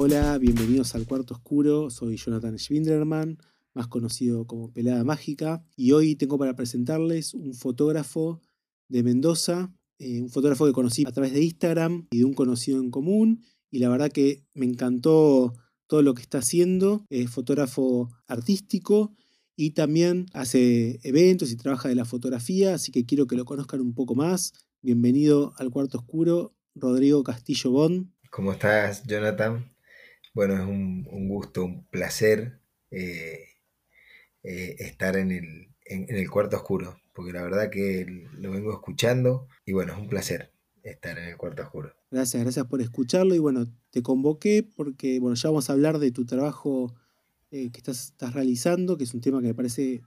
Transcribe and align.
Hola, 0.00 0.38
bienvenidos 0.38 0.94
al 0.94 1.06
Cuarto 1.06 1.34
Oscuro. 1.34 1.90
Soy 1.90 2.18
Jonathan 2.18 2.56
Schwinderman, 2.56 3.36
más 3.74 3.88
conocido 3.88 4.46
como 4.46 4.72
Pelada 4.72 5.02
Mágica. 5.02 5.64
Y 5.74 5.90
hoy 5.90 6.14
tengo 6.14 6.38
para 6.38 6.54
presentarles 6.54 7.34
un 7.34 7.52
fotógrafo 7.52 8.40
de 8.86 9.02
Mendoza, 9.02 9.74
eh, 9.98 10.22
un 10.22 10.30
fotógrafo 10.30 10.66
que 10.66 10.72
conocí 10.72 11.04
a 11.04 11.10
través 11.10 11.32
de 11.32 11.42
Instagram 11.42 12.06
y 12.12 12.18
de 12.18 12.24
un 12.26 12.34
conocido 12.34 12.78
en 12.78 12.92
común. 12.92 13.42
Y 13.72 13.80
la 13.80 13.88
verdad 13.88 14.12
que 14.12 14.44
me 14.54 14.66
encantó 14.66 15.54
todo 15.88 16.02
lo 16.02 16.14
que 16.14 16.22
está 16.22 16.38
haciendo. 16.38 17.04
Es 17.10 17.28
fotógrafo 17.28 18.08
artístico 18.28 19.16
y 19.56 19.72
también 19.72 20.26
hace 20.32 21.00
eventos 21.02 21.50
y 21.50 21.56
trabaja 21.56 21.88
de 21.88 21.96
la 21.96 22.04
fotografía, 22.04 22.74
así 22.74 22.92
que 22.92 23.04
quiero 23.04 23.26
que 23.26 23.34
lo 23.34 23.44
conozcan 23.44 23.80
un 23.80 23.94
poco 23.94 24.14
más. 24.14 24.52
Bienvenido 24.80 25.54
al 25.56 25.72
Cuarto 25.72 25.98
Oscuro, 25.98 26.54
Rodrigo 26.76 27.24
Castillo 27.24 27.72
Bon. 27.72 28.14
¿Cómo 28.30 28.52
estás, 28.52 29.02
Jonathan? 29.04 29.76
Bueno, 30.34 30.54
es 30.54 30.60
un, 30.60 31.28
gusto, 31.28 31.64
un 31.64 31.86
placer 31.86 32.60
eh, 32.90 33.44
eh, 34.42 34.76
estar 34.78 35.16
en 35.16 35.32
el, 35.32 35.74
en 35.84 36.14
el 36.14 36.30
Cuarto 36.30 36.56
Oscuro, 36.56 36.98
porque 37.14 37.32
la 37.32 37.42
verdad 37.42 37.70
que 37.70 38.06
lo 38.34 38.50
vengo 38.52 38.72
escuchando 38.72 39.48
y 39.64 39.72
bueno, 39.72 39.94
es 39.94 39.98
un 39.98 40.08
placer 40.08 40.52
estar 40.82 41.18
en 41.18 41.24
el 41.24 41.36
Cuarto 41.36 41.62
Oscuro. 41.62 41.92
Gracias, 42.10 42.42
gracias 42.42 42.66
por 42.66 42.80
escucharlo 42.80 43.34
y 43.34 43.38
bueno, 43.38 43.66
te 43.90 44.02
convoqué 44.02 44.66
porque 44.76 45.20
bueno, 45.20 45.34
ya 45.34 45.48
vamos 45.50 45.68
a 45.68 45.72
hablar 45.72 45.98
de 45.98 46.10
tu 46.10 46.24
trabajo 46.24 46.94
eh, 47.50 47.70
que 47.70 47.78
estás, 47.78 48.06
estás, 48.06 48.34
realizando, 48.34 48.96
que 48.96 49.04
es 49.04 49.14
un 49.14 49.20
tema 49.20 49.40
que 49.40 49.48
me 49.48 49.54
parece 49.54 50.02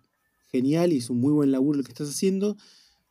genial 0.51 0.93
y 0.93 0.97
es 0.97 1.09
un 1.09 1.19
muy 1.19 1.31
buen 1.31 1.51
laburo 1.51 1.77
lo 1.77 1.83
que 1.83 1.91
estás 1.91 2.09
haciendo. 2.09 2.57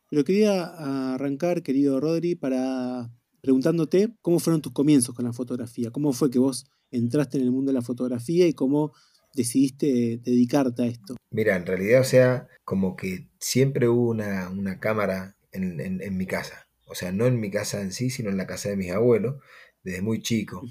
Pero 0.09 0.25
quería 0.25 1.13
arrancar, 1.13 1.63
querido 1.63 1.99
Rodri, 1.99 2.35
para 2.35 3.09
preguntándote 3.41 4.13
cómo 4.21 4.39
fueron 4.39 4.61
tus 4.61 4.73
comienzos 4.73 5.15
con 5.15 5.25
la 5.25 5.33
fotografía, 5.33 5.89
cómo 5.91 6.13
fue 6.13 6.29
que 6.29 6.39
vos 6.39 6.65
entraste 6.91 7.37
en 7.37 7.43
el 7.43 7.51
mundo 7.51 7.71
de 7.71 7.75
la 7.75 7.81
fotografía 7.81 8.47
y 8.47 8.53
cómo 8.53 8.93
decidiste 9.33 10.19
dedicarte 10.23 10.83
a 10.83 10.87
esto. 10.87 11.15
Mira, 11.31 11.55
en 11.55 11.65
realidad, 11.65 12.01
o 12.01 12.05
sea, 12.05 12.47
como 12.63 12.95
que 12.95 13.27
siempre 13.39 13.87
hubo 13.87 14.09
una, 14.09 14.49
una 14.49 14.79
cámara 14.79 15.35
en, 15.51 16.01
en, 16.01 16.17
mi 16.17 16.25
casa. 16.25 16.67
O 16.85 16.95
sea, 16.95 17.11
no 17.11 17.25
en 17.25 17.39
mi 17.39 17.49
casa 17.49 17.81
en 17.81 17.91
sí, 17.91 18.09
sino 18.09 18.29
en 18.29 18.37
la 18.37 18.47
casa 18.47 18.69
de 18.69 18.77
mis 18.77 18.91
abuelos, 18.91 19.41
desde 19.83 20.01
muy 20.01 20.21
chico. 20.21 20.61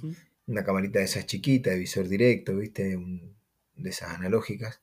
Una 0.47 0.65
camarita 0.65 0.99
de 0.99 1.05
esas 1.07 1.27
chiquitas, 1.27 1.73
de 1.73 1.79
visor 1.79 2.09
directo, 2.09 2.57
¿viste? 2.57 2.99
de 3.77 3.91
esas 3.91 4.11
analógicas. 4.11 4.83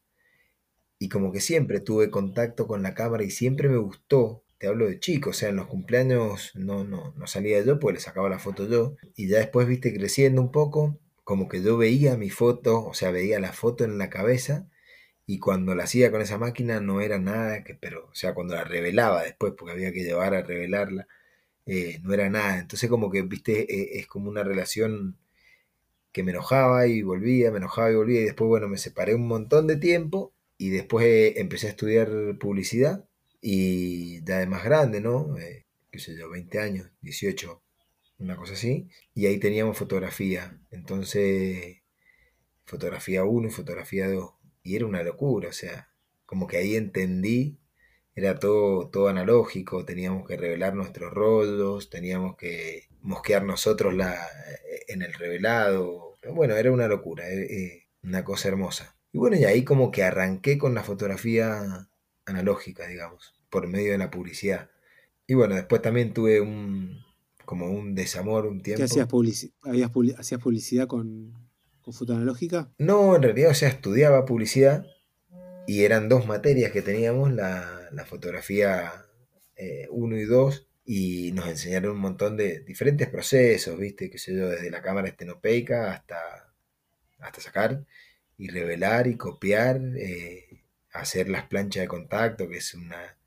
Y 0.99 1.09
como 1.09 1.31
que 1.31 1.41
siempre 1.41 1.79
tuve 1.79 2.09
contacto 2.09 2.65
con 2.65 2.81
la 2.81 2.95
cámara 2.95 3.23
y 3.23 3.29
siempre 3.29 3.69
me 3.69 3.77
gustó. 3.77 4.43
Te 4.57 4.65
hablo 4.65 4.87
de 4.87 4.99
chico, 4.99 5.29
o 5.29 5.33
sea, 5.33 5.49
en 5.49 5.57
los 5.57 5.67
cumpleaños 5.67 6.51
no, 6.55 6.83
no, 6.83 7.13
no 7.15 7.27
salía 7.27 7.61
yo, 7.63 7.79
pues 7.79 7.93
le 7.93 7.99
sacaba 7.99 8.29
la 8.29 8.39
foto 8.39 8.67
yo. 8.67 8.95
Y 9.15 9.27
ya 9.27 9.37
después, 9.37 9.67
viste, 9.67 9.93
creciendo 9.93 10.41
un 10.41 10.51
poco, 10.51 10.99
como 11.27 11.49
que 11.49 11.61
yo 11.61 11.77
veía 11.77 12.15
mi 12.17 12.29
foto, 12.29 12.85
o 12.85 12.93
sea, 12.93 13.11
veía 13.11 13.39
la 13.41 13.51
foto 13.51 13.83
en 13.83 13.97
la 13.97 14.09
cabeza 14.09 14.69
y 15.25 15.39
cuando 15.39 15.75
la 15.75 15.83
hacía 15.83 16.11
con 16.11 16.21
esa 16.21 16.37
máquina 16.37 16.79
no 16.81 17.01
era 17.01 17.19
nada 17.19 17.63
pero, 17.81 18.07
o 18.11 18.15
sea, 18.15 18.33
cuando 18.33 18.55
la 18.55 18.63
revelaba 18.63 19.23
después, 19.23 19.53
porque 19.57 19.73
había 19.73 19.91
que 19.93 20.03
llevar 20.05 20.33
a 20.35 20.43
revelarla, 20.43 21.07
eh, 21.65 21.99
no 22.03 22.13
era 22.13 22.29
nada. 22.29 22.59
Entonces 22.59 22.89
como 22.89 23.11
que, 23.11 23.23
viste, 23.23 23.61
eh, 23.63 23.99
es 23.99 24.07
como 24.07 24.29
una 24.29 24.43
relación 24.43 25.17
que 26.13 26.23
me 26.23 26.31
enojaba 26.31 26.87
y 26.87 27.01
volvía, 27.03 27.51
me 27.51 27.57
enojaba 27.59 27.91
y 27.91 27.95
volvía 27.95 28.21
y 28.21 28.25
después, 28.25 28.47
bueno, 28.49 28.69
me 28.69 28.77
separé 28.77 29.15
un 29.15 29.27
montón 29.27 29.67
de 29.67 29.77
tiempo 29.77 30.33
y 30.57 30.69
después 30.69 31.05
eh, 31.07 31.41
empecé 31.41 31.67
a 31.67 31.71
estudiar 31.71 32.09
publicidad 32.39 33.05
y 33.41 34.23
ya 34.25 34.39
de 34.39 34.47
más 34.47 34.63
grande, 34.63 35.01
¿no? 35.01 35.35
qué 35.91 35.99
sé 35.99 36.17
yo, 36.17 36.29
20 36.29 36.59
años, 36.59 36.89
18, 37.01 37.61
una 38.19 38.35
cosa 38.35 38.53
así. 38.53 38.89
Y 39.13 39.27
ahí 39.27 39.39
teníamos 39.39 39.77
fotografía. 39.77 40.59
Entonces, 40.71 41.77
fotografía 42.65 43.23
1 43.23 43.47
y 43.47 43.51
fotografía 43.51 44.09
2. 44.09 44.33
Y 44.63 44.75
era 44.75 44.85
una 44.85 45.03
locura, 45.03 45.49
o 45.49 45.53
sea, 45.53 45.89
como 46.25 46.47
que 46.47 46.57
ahí 46.57 46.75
entendí, 46.75 47.57
era 48.15 48.39
todo, 48.39 48.89
todo 48.89 49.07
analógico, 49.09 49.85
teníamos 49.85 50.27
que 50.27 50.37
revelar 50.37 50.75
nuestros 50.75 51.13
rollos, 51.13 51.89
teníamos 51.89 52.35
que 52.35 52.89
mosquear 53.01 53.43
nosotros 53.43 53.93
la, 53.93 54.13
eh, 54.15 54.85
en 54.89 55.01
el 55.03 55.13
revelado. 55.13 56.17
Bueno, 56.33 56.55
era 56.55 56.71
una 56.71 56.87
locura, 56.87 57.29
eh, 57.29 57.43
eh, 57.49 57.87
una 58.03 58.23
cosa 58.23 58.49
hermosa. 58.49 58.97
Y 59.13 59.19
bueno, 59.19 59.37
y 59.37 59.45
ahí 59.45 59.63
como 59.63 59.91
que 59.91 60.03
arranqué 60.03 60.57
con 60.57 60.73
la 60.73 60.83
fotografía 60.83 61.87
analógica, 62.25 62.87
digamos, 62.87 63.35
por 63.49 63.67
medio 63.67 63.93
de 63.93 63.97
la 63.97 64.11
publicidad. 64.11 64.69
Y 65.27 65.35
bueno, 65.35 65.55
después 65.55 65.81
también 65.81 66.13
tuve 66.13 66.41
un, 66.41 67.06
como 67.47 67.69
un 67.69 67.95
desamor 67.95 68.45
un 68.45 68.61
tiempo. 68.61 68.79
¿Qué 68.79 68.83
hacías, 68.83 69.07
¿Hacías 70.17 70.41
publicidad 70.41 70.85
con, 70.85 71.33
con 71.81 71.93
foto 71.93 72.13
analógica? 72.13 72.73
No, 72.77 73.15
en 73.15 73.23
realidad, 73.23 73.51
o 73.51 73.53
sea, 73.53 73.69
estudiaba 73.69 74.25
publicidad 74.25 74.85
y 75.65 75.85
eran 75.85 76.09
dos 76.09 76.27
materias 76.27 76.73
que 76.73 76.81
teníamos, 76.81 77.31
la, 77.31 77.89
fotografía 78.05 78.91
1 79.89 80.15
eh, 80.17 80.21
y 80.21 80.25
2, 80.25 80.67
y 80.83 81.31
nos 81.31 81.47
enseñaron 81.47 81.93
un 81.93 82.01
montón 82.01 82.35
de 82.35 82.59
diferentes 82.65 83.07
procesos, 83.07 83.79
¿viste? 83.79 84.09
Que 84.09 84.17
sé 84.17 84.35
yo, 84.35 84.49
desde 84.49 84.69
la 84.69 84.81
cámara 84.81 85.07
estenopeica 85.07 85.93
hasta, 85.93 86.53
hasta 87.19 87.39
sacar 87.39 87.85
y 88.37 88.49
revelar 88.49 89.07
y 89.07 89.15
copiar, 89.15 89.79
eh, 89.95 90.65
hacer 90.91 91.29
las 91.29 91.45
planchas 91.45 91.83
de 91.83 91.87
contacto, 91.87 92.49
que 92.49 92.57
es 92.57 92.73
una... 92.73 93.17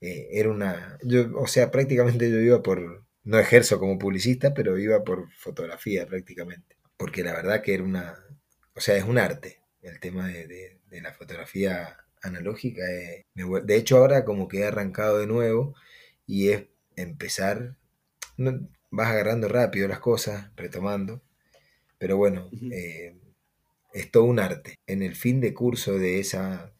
Eh, 0.00 0.28
era 0.30 0.48
una... 0.48 0.96
Yo, 1.02 1.36
o 1.36 1.48
sea, 1.48 1.72
prácticamente 1.72 2.30
yo 2.30 2.38
iba 2.38 2.62
por, 2.62 3.07
no 3.28 3.38
ejerzo 3.38 3.78
como 3.78 3.98
publicista, 3.98 4.54
pero 4.54 4.78
iba 4.78 5.04
por 5.04 5.30
fotografía 5.32 6.06
prácticamente. 6.06 6.76
Porque 6.96 7.22
la 7.22 7.34
verdad 7.34 7.60
que 7.60 7.74
era 7.74 7.84
una, 7.84 8.18
o 8.74 8.80
sea, 8.80 8.96
es 8.96 9.04
un 9.04 9.18
arte 9.18 9.60
el 9.82 10.00
tema 10.00 10.28
de, 10.28 10.80
la 10.90 11.12
fotografía 11.12 11.98
analógica. 12.22 12.82
Eh, 12.90 13.26
de 13.34 13.76
hecho, 13.76 13.98
ahora 13.98 14.24
como 14.24 14.48
que 14.48 14.60
he 14.60 14.64
arrancado 14.64 15.18
de 15.18 15.26
nuevo 15.26 15.74
y 16.26 16.48
es 16.48 16.68
empezar, 16.96 17.76
vas 18.38 19.08
agarrando 19.08 19.46
rápido 19.48 19.88
las 19.88 20.00
cosas, 20.00 20.50
retomando, 20.56 21.22
pero 21.98 22.16
bueno, 22.16 22.48
eh, 22.72 23.14
es 23.92 24.10
todo 24.10 24.24
un 24.24 24.40
arte. 24.40 24.76
En 24.86 25.02
el 25.02 25.14
fin 25.14 25.42
de 25.42 25.52
curso 25.52 25.98
de, 25.98 26.18
esa, 26.18 26.72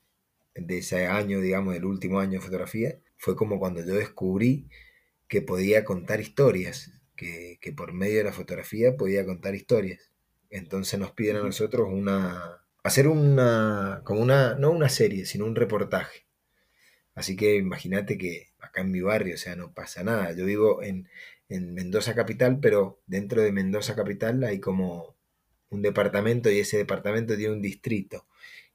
de 0.55 0.79
ese 0.79 1.09
año, 1.09 1.41
digamos, 1.43 1.75
del 1.75 1.85
último 1.85 2.21
año 2.21 2.39
de 2.39 2.47
fotografía, 2.47 2.99
fue 3.19 3.37
como 3.37 3.59
cuando 3.59 3.85
yo 3.85 3.95
descubrí 3.95 4.71
que 5.29 5.43
podía 5.43 5.85
contar 5.85 6.21
historias, 6.21 6.91
que, 7.17 7.59
por 7.77 7.93
medio 7.93 8.19
de 8.19 8.25
la 8.25 8.33
fotografía 8.33 8.97
podía 8.97 9.27
contar 9.27 9.55
historias. 9.55 10.11
Entonces 10.51 10.99
nos 10.99 11.13
piden 11.13 11.37
a 11.37 11.43
nosotros 11.43 11.89
una, 11.93 12.65
hacer 12.83 13.09
una, 13.09 14.03
como 14.05 14.21
una, 14.21 14.55
no 14.55 14.71
una 14.71 14.89
serie, 14.89 15.27
sino 15.27 15.45
un 15.45 15.57
reportaje. 15.57 16.27
Así 17.15 17.37
que 17.37 17.57
imagínate 17.57 18.17
que 18.17 18.53
acá 18.61 18.81
en 18.81 18.93
mi 18.93 19.01
barrio, 19.01 19.35
o 19.35 19.39
sea, 19.39 19.57
no 19.57 19.75
pasa 19.75 20.03
nada. 20.05 20.33
Yo 20.33 20.47
vivo 20.47 20.83
en, 20.83 21.09
en 21.49 21.75
Mendoza 21.75 22.15
Capital, 22.15 22.61
pero 22.61 23.01
dentro 23.07 23.43
de 23.43 23.53
Mendoza 23.53 23.95
Capital 23.95 24.43
hay 24.45 24.61
como 24.61 25.17
un 25.69 25.83
departamento 25.83 26.51
y 26.51 26.61
ese 26.61 26.79
departamento 26.79 27.37
tiene 27.37 27.53
un 27.53 27.63
distrito. 27.63 28.27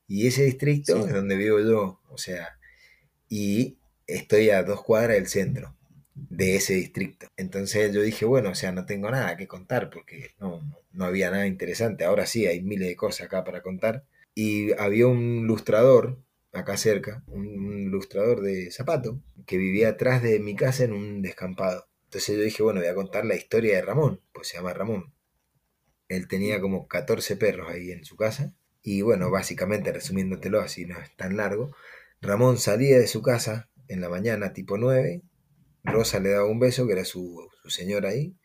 Y 0.08 0.28
ese 0.28 0.44
distrito 0.44 1.08
es 1.08 1.14
donde 1.14 1.38
vivo 1.38 1.60
yo, 1.62 2.02
o 2.10 2.18
sea, 2.18 2.60
y 3.30 3.80
estoy 4.06 4.50
a 4.50 4.64
dos 4.64 4.84
cuadras 4.84 5.16
del 5.16 5.28
centro 5.28 5.76
de 6.16 6.56
ese 6.56 6.76
distrito. 6.76 7.28
Entonces 7.38 7.94
yo 7.94 8.02
dije, 8.02 8.26
bueno, 8.26 8.52
o 8.52 8.56
sea, 8.56 8.72
no 8.72 8.86
tengo 8.86 9.10
nada 9.10 9.38
que 9.38 9.48
contar 9.48 9.90
porque 9.90 10.32
no, 10.40 10.62
no 10.92 11.06
había 11.06 11.32
nada 11.32 11.48
interesante. 11.48 12.06
Ahora 12.06 12.26
sí, 12.26 12.46
hay 12.46 12.62
miles 12.62 12.88
de 12.88 12.96
cosas 12.96 13.28
acá 13.28 13.44
para 13.44 13.62
contar. 13.62 14.04
Y 14.36 14.74
había 14.80 15.08
un 15.08 15.46
lustrador 15.48 16.20
acá 16.54 16.78
cerca, 16.78 17.24
un, 17.28 17.90
lustrador 17.92 18.42
de 18.42 18.72
zapato, 18.72 19.20
que 19.46 19.58
vivía 19.58 19.90
atrás 19.90 20.22
de 20.22 20.40
mi 20.40 20.56
casa 20.56 20.84
en 20.84 20.94
un 20.94 21.22
descampado. 21.22 21.88
Entonces 22.06 22.38
yo 22.38 22.44
dije, 22.44 22.64
bueno, 22.64 22.80
voy 22.80 22.90
a 22.90 22.96
contar 22.96 23.26
la 23.26 23.36
historia 23.36 23.76
de 23.76 23.82
Ramón, 23.82 24.22
pues 24.32 24.48
se 24.48 24.58
llama 24.58 24.74
Ramón. 24.74 25.14
Él 26.10 26.28
tenía 26.28 26.62
como 26.62 26.88
14 26.88 27.38
perros 27.38 27.70
ahí 27.70 27.92
en 27.92 28.06
su 28.06 28.16
casa. 28.16 28.54
Y 28.84 29.02
bueno, 29.02 29.32
básicamente 29.32 29.92
resumiéndotelo 29.92 30.60
así, 30.60 30.86
no 30.86 31.00
es 31.00 31.16
tan 31.16 31.38
largo, 31.38 31.76
Ramón 32.22 32.58
salía 32.58 33.00
de 33.00 33.08
su 33.08 33.22
casa 33.22 33.70
en 33.88 34.02
la 34.02 34.10
mañana 34.10 34.54
tipo 34.54 34.78
9 34.78 35.22
Rosa 35.84 36.20
le 36.20 36.30
daba 36.30 36.46
un 36.46 36.60
beso, 36.60 36.88
que 36.88 36.94
era 36.94 37.06
su, 37.06 37.50
señora 37.68 38.10
ahí. 38.10 38.36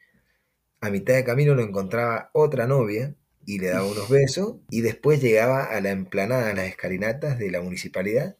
A 0.81 0.90
mitad 0.90 1.14
de 1.14 1.25
camino 1.25 1.55
lo 1.55 1.62
encontraba 1.62 2.31
otra 2.32 2.67
novia 2.67 3.14
y 3.44 3.58
le 3.58 3.69
daba 3.69 3.87
unos 3.87 4.08
besos. 4.08 4.56
Y 4.70 4.81
después 4.82 5.20
llegaba 5.20 5.64
a 5.64 5.81
la 5.81 5.90
emplanada, 5.90 6.50
a 6.50 6.55
las 6.55 6.67
escalinatas 6.67 7.38
de 7.38 7.50
la 7.50 7.61
municipalidad, 7.61 8.37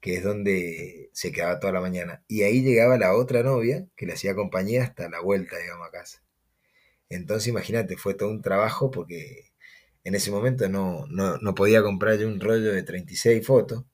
que 0.00 0.16
es 0.16 0.24
donde 0.24 1.10
se 1.12 1.32
quedaba 1.32 1.60
toda 1.60 1.72
la 1.72 1.80
mañana. 1.80 2.24
Y 2.28 2.42
ahí 2.42 2.62
llegaba 2.62 2.98
la 2.98 3.14
otra 3.14 3.42
novia 3.42 3.86
que 3.96 4.06
le 4.06 4.14
hacía 4.14 4.34
compañía 4.34 4.84
hasta 4.84 5.08
la 5.08 5.20
vuelta, 5.20 5.58
digamos, 5.58 5.88
a 5.88 5.90
casa. 5.90 6.22
Entonces 7.08 7.48
imagínate, 7.48 7.96
fue 7.96 8.14
todo 8.14 8.30
un 8.30 8.42
trabajo 8.42 8.90
porque 8.90 9.52
en 10.04 10.14
ese 10.14 10.30
momento 10.30 10.68
no, 10.68 11.06
no, 11.08 11.38
no 11.38 11.54
podía 11.54 11.82
comprar 11.82 12.18
yo 12.18 12.28
un 12.28 12.40
rollo 12.40 12.72
de 12.72 12.82
36 12.82 13.46
fotos, 13.46 13.84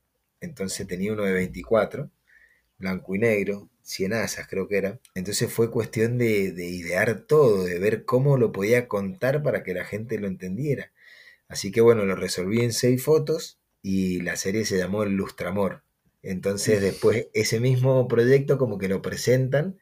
entonces 0.41 0.87
tenía 0.87 1.13
uno 1.13 1.25
de 1.25 1.33
24, 1.33 2.11
blanco 2.79 3.15
y 3.15 3.19
negro, 3.19 3.71
100 3.85 4.15
asas, 4.15 4.49
creo 4.49 4.67
que 4.67 4.79
era. 4.79 5.01
Entonces 5.15 5.53
fue 5.53 5.71
cuestión 5.71 6.19
de, 6.19 6.53
de 6.53 6.67
idear 6.67 7.21
todo, 7.21 7.65
de 7.65 7.79
ver 7.79 8.05
cómo 8.05 8.37
lo 8.37 8.51
podía 8.53 8.89
contar 8.89 9.43
para 9.43 9.63
que 9.63 9.75
la 9.75 9.85
gente 9.85 10.19
lo 10.19 10.27
entendiera. 10.27 10.91
Así 11.49 11.71
que 11.71 11.81
bueno, 11.81 12.05
lo 12.05 12.17
resolví 12.17 12.61
en 12.61 12.73
seis 12.73 13.03
fotos 13.05 13.61
y 13.83 14.21
la 14.23 14.37
serie 14.37 14.65
se 14.65 14.79
llamó 14.79 15.05
El 15.05 15.13
Lustramor. 15.15 15.83
Entonces 16.23 16.81
después 16.81 17.29
ese 17.35 17.61
mismo 17.61 18.09
proyecto 18.09 18.59
como 18.59 18.79
que 18.79 18.89
lo 18.89 19.03
presentan 19.03 19.79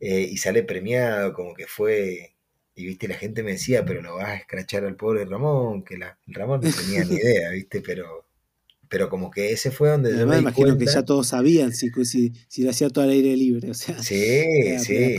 eh, 0.00 0.28
y 0.30 0.36
sale 0.38 0.62
premiado, 0.62 1.32
como 1.32 1.54
que 1.54 1.66
fue... 1.66 2.36
Y 2.74 2.86
viste, 2.86 3.08
la 3.08 3.16
gente 3.16 3.42
me 3.42 3.52
decía, 3.52 3.84
pero 3.84 4.02
lo 4.02 4.16
vas 4.16 4.28
a 4.30 4.36
escrachar 4.36 4.84
al 4.84 4.96
pobre 4.96 5.24
Ramón, 5.26 5.84
que 5.84 5.98
la, 5.98 6.18
Ramón 6.26 6.60
no 6.62 6.70
tenía 6.70 7.04
ni 7.04 7.14
idea, 7.20 7.50
viste, 7.50 7.82
pero 7.82 8.26
pero 8.92 9.08
como 9.08 9.30
que 9.30 9.52
ese 9.52 9.70
fue 9.70 9.88
donde 9.88 10.14
yo 10.14 10.26
me, 10.26 10.36
imagino 10.36 10.76
que 10.76 10.84
ya 10.84 11.02
todos 11.02 11.28
sabían 11.28 11.72
si, 11.72 11.88
si, 12.04 12.34
si 12.46 12.62
lo 12.62 12.68
hacía 12.68 12.90
todo 12.90 13.04
al 13.04 13.10
aire 13.10 13.34
libre, 13.38 13.70
o 13.70 13.74
sea, 13.74 14.02
sí, 14.02 14.42
sí. 14.84 15.16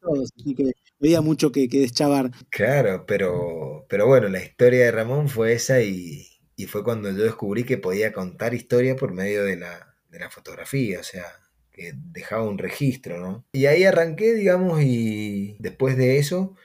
todos, 0.00 0.32
así 0.38 0.54
que 0.54 0.72
había 0.98 1.20
mucho 1.20 1.52
que, 1.52 1.68
que 1.68 1.80
deschavar. 1.80 2.30
Claro, 2.48 3.04
pero, 3.06 3.84
pero 3.90 4.06
bueno, 4.06 4.28
la 4.28 4.42
historia 4.42 4.86
de 4.86 4.90
Ramón 4.90 5.28
fue 5.28 5.52
esa 5.52 5.82
y, 5.82 6.28
y 6.56 6.64
fue 6.64 6.82
cuando 6.82 7.10
yo 7.10 7.22
descubrí 7.22 7.64
que 7.64 7.76
podía 7.76 8.10
contar 8.14 8.54
historia 8.54 8.96
por 8.96 9.12
medio 9.12 9.44
de 9.44 9.56
la, 9.56 9.94
de 10.08 10.18
la 10.18 10.30
fotografía, 10.30 10.98
o 11.00 11.04
sea, 11.04 11.26
que 11.70 11.92
dejaba 11.94 12.44
un 12.44 12.56
registro, 12.56 13.20
¿no? 13.20 13.44
Y 13.52 13.66
ahí 13.66 13.84
arranqué, 13.84 14.32
digamos, 14.32 14.80
y 14.80 15.58
después 15.58 15.98
de 15.98 16.16
eso 16.16 16.56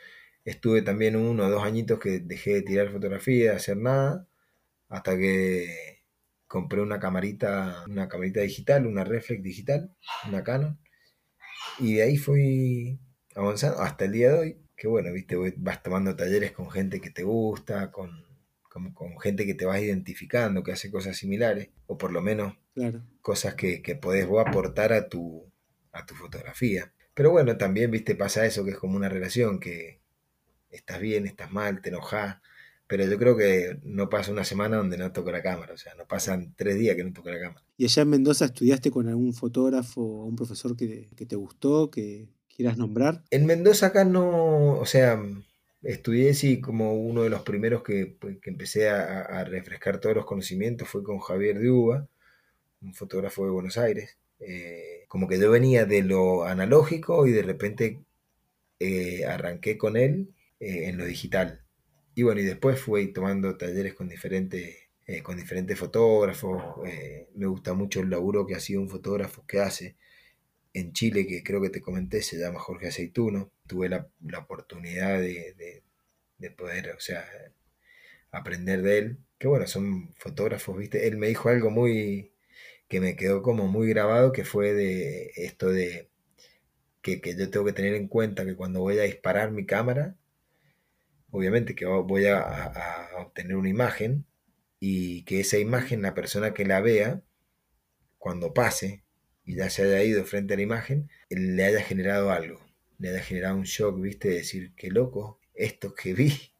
estuve 0.46 0.84
también 0.84 1.18
uno 1.18 1.48
o 1.48 1.50
dos 1.50 1.66
añitos 1.66 2.00
que 2.00 2.19
dejé 2.19 2.54
de 2.54 2.62
tirar 2.62 2.94
fotografía, 2.94 3.52
de 3.52 3.57
hacer 3.57 3.75
nada, 3.75 4.30
hasta 4.88 5.18
que 5.18 5.94
compré 6.56 6.80
una 6.80 7.02
camarita, 7.02 7.84
una 7.86 8.07
camarita 8.07 8.40
digital, 8.40 8.88
una 8.88 9.04
reflex 9.04 9.44
digital, 9.44 9.94
una 10.25 10.42
Canon, 10.42 10.80
y 11.80 11.96
de 11.96 12.04
ahí 12.04 12.16
fui 12.16 12.98
avanzando 13.36 13.81
hasta 13.81 14.06
el 14.06 14.13
día 14.13 14.31
de 14.31 14.40
hoy, 14.40 14.57
que 14.78 14.88
bueno, 14.88 15.12
viste, 15.12 15.36
vas 15.57 15.84
tomando 15.84 16.16
talleres 16.16 16.54
con 16.54 16.72
gente 16.72 17.02
que 17.02 17.10
te 17.10 17.24
gusta, 17.24 17.92
con, 17.92 18.24
con, 18.69 19.19
gente 19.19 19.46
que 19.46 19.54
te 19.54 19.66
vas 19.66 19.81
identificando, 19.81 20.63
que 20.63 20.72
hace 20.72 20.90
cosas 20.90 21.18
similares, 21.18 21.72
o 21.88 21.98
por 21.98 22.13
lo 22.13 22.22
menos 22.22 22.56
cosas 23.22 23.56
que, 23.56 23.81
que 23.81 23.98
podés 23.98 24.25
vos 24.25 24.48
aportar 24.48 24.94
a 24.94 25.10
tu, 25.10 25.52
a 25.92 26.06
tu 26.06 26.16
fotografía. 26.16 26.94
Pero 27.13 27.31
bueno, 27.31 27.57
también, 27.57 27.92
viste, 27.92 28.16
pasa 28.16 28.46
eso, 28.46 28.63
que 28.63 28.72
es 28.72 28.78
como 28.78 28.96
una 28.96 29.10
relación, 29.10 29.60
que 29.60 30.00
estás 30.69 31.02
bien, 31.02 31.25
estás 31.25 31.52
mal, 31.52 31.81
te 31.81 31.90
enojas, 31.90 32.38
pero 32.88 33.06
yo 33.06 33.18
creo 33.18 33.36
que 33.36 33.80
no 33.84 34.10
pasa 34.10 34.32
una 34.32 34.44
semana 34.44 34.78
donde 34.78 34.98
no 34.98 35.12
toco 35.12 35.32
la 35.32 35.42
cámara, 35.42 35.74
o 35.74 35.78
sea, 35.78 35.96
no 35.96 36.06
pasan 36.06 36.54
tres 36.56 36.78
días 36.78 36.96
que 36.96 37.04
no 37.04 37.14
toco 37.14 37.30
la 37.30 37.40
cámara. 37.40 37.66
¿Y 37.78 37.86
allá 37.86 38.04
en 38.04 38.10
Mendoza 38.10 38.46
estudiaste 38.46 38.92
con 38.92 39.08
algún 39.08 39.34
fotógrafo 39.34 40.02
o 40.02 40.26
un 40.26 40.36
profesor 40.36 40.78
que, 40.78 41.10
te 41.16 41.36
gustó, 41.36 41.90
que 41.90 42.28
quieras 42.56 42.78
nombrar? 42.78 43.24
En 43.32 43.46
Mendoza 43.46 43.88
acá 43.88 44.06
no, 44.06 44.74
o 44.78 44.86
sea, 44.86 45.20
estudié 45.82 46.36
sí 46.36 46.62
como 46.62 46.94
uno 46.94 47.24
de 47.24 47.30
los 47.30 47.42
primeros 47.42 47.82
que, 47.82 48.06
pues, 48.20 48.38
empecé 48.44 48.90
a, 48.90 49.44
refrescar 49.46 50.00
todos 50.00 50.16
los 50.16 50.26
conocimientos 50.26 50.88
fue 50.88 51.04
con 51.04 51.20
Javier 51.20 51.58
de 51.60 51.72
Uva, 51.72 52.08
un 52.81 52.94
fotógrafo 52.94 53.46
de 53.46 53.52
Buenos 53.52 53.78
Aires. 53.80 54.18
Eh, 54.40 55.06
como 55.08 55.28
que 55.28 55.40
yo 55.40 55.50
venía 55.50 55.86
de 55.86 56.04
lo 56.04 56.44
analógico 56.44 57.26
y 57.26 57.31
de 57.31 57.42
repente 57.42 58.00
eh, 58.80 59.26
arranqué 59.26 59.78
con 59.78 59.96
él 59.98 60.34
eh, 60.60 60.90
en 60.90 60.98
lo 60.98 61.06
digital 61.06 61.65
y 62.16 62.24
bueno, 62.24 62.42
y 62.42 62.46
después 62.46 62.80
fui 62.80 63.12
tomando 63.12 63.58
talleres 63.58 63.94
con 63.94 64.08
diferentes, 64.08 64.88
eh, 65.06 65.22
con 65.22 65.38
diferentes 65.38 65.78
fotógrafos. 65.78 66.64
Eh, 66.88 67.30
me 67.36 67.46
gusta 67.46 67.74
mucho 67.74 68.00
el 68.00 68.10
laburo 68.10 68.48
que 68.48 68.56
ha 68.56 68.60
sido 68.62 68.82
un 68.82 68.90
fotógrafo 68.90 69.46
que 69.46 69.60
hace 69.60 69.98
en 70.74 70.94
Chile, 70.94 71.28
que 71.28 71.44
creo 71.44 71.62
que 71.62 71.70
te 71.70 71.82
comenté, 71.82 72.22
se 72.22 72.38
llama 72.40 72.60
Jorge 72.60 72.88
Aceituno. 72.88 73.52
Tuve 73.68 73.90
la, 73.90 74.10
oportunidad 74.40 75.20
de, 75.20 75.84
poder, 76.58 76.92
o 76.98 77.00
sea, 77.02 77.26
aprender 78.32 78.82
de 78.82 78.98
él. 79.00 79.18
Que 79.38 79.48
bueno, 79.48 79.68
son 79.68 80.14
fotógrafos, 80.16 80.78
¿viste? 80.78 81.08
Él 81.08 81.18
me 81.18 81.28
dijo 81.28 81.50
algo 81.50 81.70
muy 81.72 82.32
que 82.88 83.02
me 83.02 83.16
quedó 83.18 83.42
como 83.42 83.68
muy 83.68 83.90
grabado, 83.90 84.32
que 84.32 84.46
fue 84.46 84.74
de 84.74 85.32
esto 85.36 85.70
de 85.70 86.10
que, 87.02 87.22
que 87.22 87.36
yo 87.38 87.50
tengo 87.50 87.66
que 87.66 87.74
tener 87.74 87.96
en 87.96 88.08
cuenta 88.08 88.46
que 88.46 88.56
cuando 88.56 88.82
voy 88.82 89.00
a 89.00 89.04
disparar 89.04 89.52
mi 89.52 89.66
cámara, 89.66 90.16
obviamente 91.36 91.76
que 91.76 91.86
voy 91.86 92.28
a, 92.28 93.10
obtener 93.20 93.56
una 93.58 93.70
imagen 93.70 94.26
y 94.80 95.24
que 95.24 95.42
esa 95.42 95.58
imagen, 95.58 96.02
la 96.02 96.14
persona 96.14 96.54
que 96.54 96.66
la 96.66 96.82
vea, 96.82 97.22
cuando 98.18 98.54
pase 98.54 99.04
y 99.44 99.56
ya 99.56 99.70
se 99.70 99.84
haya 99.84 100.04
ido 100.04 100.24
frente 100.26 100.54
a 100.54 100.58
la 100.58 100.64
imagen, 100.64 101.10
le 101.30 101.64
haya 101.66 101.82
generado 101.82 102.32
algo, 102.32 102.60
le 103.00 103.10
haya 103.10 103.22
generado 103.22 103.58
un 103.58 103.64
shock, 103.64 104.00
¿viste? 104.02 104.30
De 104.30 104.36
decir, 104.36 104.74
qué 104.76 104.90
loco, 104.90 105.40
esto 105.54 105.94
que 105.94 106.14
vi. 106.14 106.54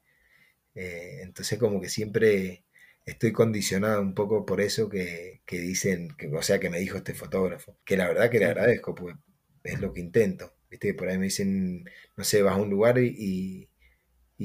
Eh, 0.75 1.21
entonces 1.24 1.57
como 1.57 1.80
que 1.80 1.89
siempre 1.89 2.66
estoy 3.06 3.31
condicionado 3.31 4.01
un 4.01 4.13
poco 4.13 4.45
por 4.45 4.60
eso 4.62 4.89
que, 4.89 5.42
dicen, 5.50 6.10
que, 6.18 6.28
o 6.28 6.42
sea, 6.42 6.60
que 6.60 6.69
me 6.69 6.80
dijo 6.80 6.98
este 6.98 7.13
fotógrafo, 7.13 7.78
que 7.86 7.98
la 7.98 8.07
verdad 8.07 8.30
que 8.30 8.39
le 8.39 8.45
agradezco, 8.45 8.94
pues 8.95 9.16
es 9.63 9.80
lo 9.80 9.94
que 9.94 10.01
intento. 10.01 10.54
¿Viste? 10.69 10.94
Por 10.94 11.07
ahí 11.07 11.18
me 11.18 11.25
dicen, 11.25 11.89
no 12.18 12.24
sé, 12.25 12.42
vas 12.42 12.56
a 12.56 12.62
un 12.62 12.69
lugar 12.69 12.98
y 13.00 13.69
y 13.75 13.75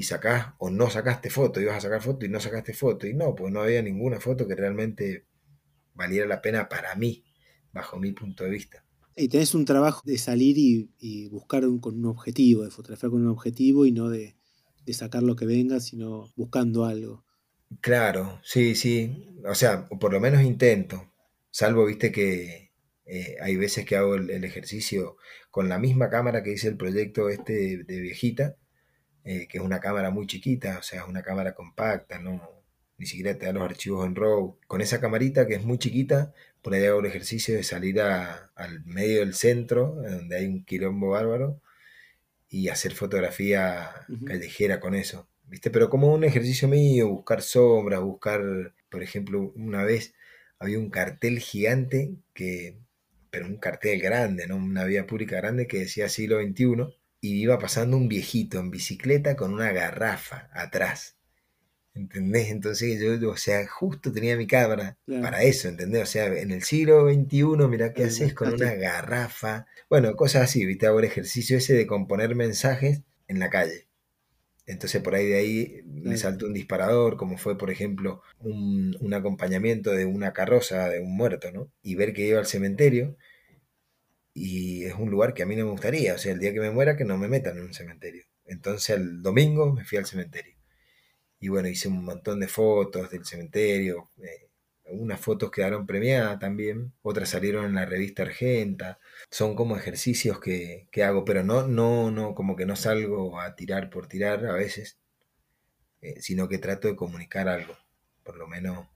sacás 0.02 0.54
o 0.58 0.70
no 0.70 0.88
sacaste 0.88 1.30
foto, 1.30 1.60
ibas 1.60 1.76
a 1.76 1.80
sacar 1.80 2.02
foto 2.02 2.24
y 2.24 2.28
no 2.28 2.40
sacaste 2.40 2.72
foto. 2.72 3.06
Y 3.06 3.14
no, 3.14 3.34
pues 3.34 3.52
no 3.52 3.60
había 3.60 3.82
ninguna 3.82 4.20
foto 4.20 4.46
que 4.46 4.54
realmente 4.54 5.26
valiera 5.94 6.26
la 6.26 6.40
pena 6.40 6.68
para 6.68 6.94
mí, 6.94 7.24
bajo 7.72 7.98
mi 7.98 8.12
punto 8.12 8.44
de 8.44 8.50
vista. 8.50 8.84
Y 9.16 9.28
tenés 9.28 9.54
un 9.54 9.64
trabajo 9.64 10.00
de 10.04 10.16
salir 10.16 10.56
y, 10.56 11.28
buscar 11.28 11.62
con 11.80 11.98
un 11.98 12.06
objetivo, 12.06 12.62
de 12.62 12.70
fotografiar 12.70 13.10
con 13.10 13.22
un 13.22 13.28
objetivo 13.28 13.84
y 13.84 13.92
no 13.92 14.08
de, 14.08 14.36
sacar 14.92 15.22
lo 15.22 15.36
que 15.36 15.46
venga, 15.46 15.78
sino 15.78 16.32
buscando 16.34 16.84
algo. 16.84 17.24
Claro, 17.80 18.40
sí, 18.42 18.74
sí. 18.74 19.28
O 19.44 19.54
sea, 19.54 19.88
por 19.88 20.12
lo 20.12 20.18
menos 20.18 20.42
intento. 20.42 21.12
Salvo, 21.50 21.86
viste, 21.86 22.10
que 22.10 22.72
eh, 23.04 23.36
hay 23.40 23.56
veces 23.56 23.84
que 23.84 23.94
hago 23.94 24.16
el, 24.16 24.44
ejercicio 24.44 25.16
con 25.50 25.68
la 25.68 25.78
misma 25.78 26.10
cámara 26.10 26.42
que 26.42 26.52
hice 26.52 26.68
el 26.68 26.76
proyecto 26.76 27.28
este 27.28 27.84
de 27.84 28.00
viejita 28.00 28.56
eh, 29.24 29.46
que 29.48 29.58
es 29.58 29.64
una 29.64 29.80
cámara 29.80 30.10
muy 30.10 30.26
chiquita, 30.26 30.78
o 30.78 30.82
sea, 30.82 31.02
es 31.02 31.08
una 31.08 31.22
cámara 31.22 31.54
compacta, 31.54 32.18
no, 32.18 32.40
ni 32.98 33.06
siquiera 33.06 33.36
te 33.38 33.46
da 33.46 33.52
los 33.52 33.62
archivos 33.62 34.06
en 34.06 34.14
RAW. 34.14 34.58
Con 34.66 34.80
esa 34.80 35.00
camarita 35.00 35.46
que 35.46 35.54
es 35.54 35.64
muy 35.64 35.78
chiquita, 35.78 36.32
por 36.62 36.74
ahí 36.74 36.84
hago 36.84 37.00
el 37.00 37.06
ejercicio 37.06 37.54
de 37.56 37.62
salir 37.62 38.00
al 38.00 38.84
medio 38.84 39.20
del 39.20 39.34
centro, 39.34 39.96
donde 40.02 40.36
hay 40.36 40.46
un 40.46 40.64
quilombo 40.64 41.10
bárbaro, 41.10 41.60
y 42.48 42.68
hacer 42.68 42.92
fotografía 42.94 43.90
callejera 44.26 44.80
con 44.80 44.94
eso. 44.94 45.28
¿Viste? 45.44 45.70
Pero 45.70 45.90
como 45.90 46.12
un 46.12 46.24
ejercicio 46.24 46.68
mío, 46.68 47.08
buscar 47.08 47.42
sombras, 47.42 48.00
buscar, 48.00 48.74
por 48.88 49.02
ejemplo, 49.02 49.52
una 49.56 49.84
vez 49.84 50.14
había 50.58 50.78
un 50.78 50.90
cartel 50.90 51.40
gigante 51.40 52.14
que, 52.34 52.76
pero 53.30 53.46
un 53.46 53.56
cartel 53.58 54.00
grande, 54.00 54.46
¿no? 54.46 54.56
Una 54.56 54.84
vía 54.84 55.06
pública 55.06 55.36
grande 55.36 55.66
que 55.66 55.78
decía 55.80 56.08
siglo 56.08 56.40
XXI 56.40 56.99
y 57.20 57.42
iba 57.42 57.58
pasando 57.58 57.96
un 57.96 58.08
viejito 58.08 58.58
en 58.58 58.70
bicicleta 58.70 59.36
con 59.36 59.52
una 59.52 59.72
garrafa 59.72 60.48
atrás. 60.52 61.16
¿Entendés? 61.92 62.50
Entonces 62.50 63.00
yo, 63.00 63.30
o 63.30 63.36
sea, 63.36 63.66
justo 63.66 64.12
tenía 64.12 64.36
mi 64.36 64.46
cámara 64.46 64.96
para 65.20 65.42
eso, 65.42 65.68
¿entendés? 65.68 66.02
O 66.02 66.06
sea, 66.06 66.26
en 66.26 66.52
el 66.52 66.62
siglo 66.62 67.08
XXI, 67.12 67.44
mira 67.68 67.92
qué 67.92 68.04
haces 68.04 68.32
con 68.32 68.54
una 68.54 68.74
garrafa. 68.74 69.66
Bueno, 69.88 70.14
cosas 70.14 70.44
así, 70.44 70.64
viste, 70.64 70.86
hago 70.86 71.00
el 71.00 71.06
ejercicio 71.06 71.58
ese 71.58 71.74
de 71.74 71.86
componer 71.86 72.34
mensajes 72.36 73.02
en 73.26 73.40
la 73.40 73.50
calle. 73.50 73.88
Entonces 74.66 75.02
por 75.02 75.16
ahí 75.16 75.26
de 75.26 75.36
ahí 75.36 75.80
me 75.84 76.16
saltó 76.16 76.46
un 76.46 76.54
disparador, 76.54 77.16
como 77.16 77.36
fue, 77.38 77.58
por 77.58 77.72
ejemplo, 77.72 78.22
un, 78.38 78.96
un, 79.00 79.14
acompañamiento 79.14 79.90
de 79.90 80.06
una 80.06 80.32
carroza 80.32 80.88
de 80.88 81.00
un 81.00 81.16
muerto, 81.16 81.50
¿no? 81.50 81.72
Y 81.82 81.96
ver 81.96 82.12
que 82.12 82.26
iba 82.26 82.38
al 82.38 82.46
cementerio 82.46 83.16
y 84.42 84.86
es 84.86 84.94
un 84.94 85.10
lugar 85.10 85.34
que 85.34 85.42
a 85.42 85.46
mí 85.46 85.54
no 85.54 85.66
me 85.66 85.72
gustaría, 85.72 86.14
o 86.14 86.18
sea, 86.18 86.32
el 86.32 86.38
día 86.38 86.54
que 86.54 86.60
me 86.60 86.70
muera 86.70 86.96
que 86.96 87.04
no 87.04 87.18
me 87.18 87.28
metan 87.28 87.58
en 87.58 87.64
un 87.64 87.74
cementerio. 87.74 88.24
Entonces 88.46 88.96
el 88.96 89.20
domingo 89.20 89.70
me 89.70 89.84
fui 89.84 89.98
al 89.98 90.06
cementerio. 90.06 90.56
Y 91.38 91.48
bueno, 91.48 91.68
hice 91.68 91.88
un 91.88 92.02
montón 92.02 92.40
de 92.40 92.48
fotos 92.48 93.10
del 93.10 93.26
cementerio. 93.26 94.08
Eh, 94.16 94.48
unas 94.92 95.20
fotos 95.20 95.50
quedaron 95.50 95.86
premiadas 95.86 96.38
también, 96.38 96.94
otras 97.02 97.28
salieron 97.28 97.66
en 97.66 97.74
la 97.74 97.84
revista 97.84 98.22
Argenta. 98.22 98.98
Son 99.30 99.54
como 99.54 99.76
ejercicios 99.76 100.40
que, 100.40 100.88
hago, 101.04 101.26
pero 101.26 101.44
no, 101.44 101.68
no, 101.68 102.10
no, 102.10 102.34
como 102.34 102.56
que 102.56 102.64
no 102.64 102.76
salgo 102.76 103.38
a 103.38 103.54
tirar 103.56 103.90
por 103.90 104.06
tirar 104.06 104.46
a 104.46 104.54
veces, 104.54 104.98
eh, 106.00 106.14
sino 106.22 106.48
que 106.48 106.56
trato 106.56 106.88
de 106.88 106.96
comunicar 106.96 107.46
algo. 107.46 107.76
Por 108.24 108.38
lo 108.38 108.48
menos 108.48 108.88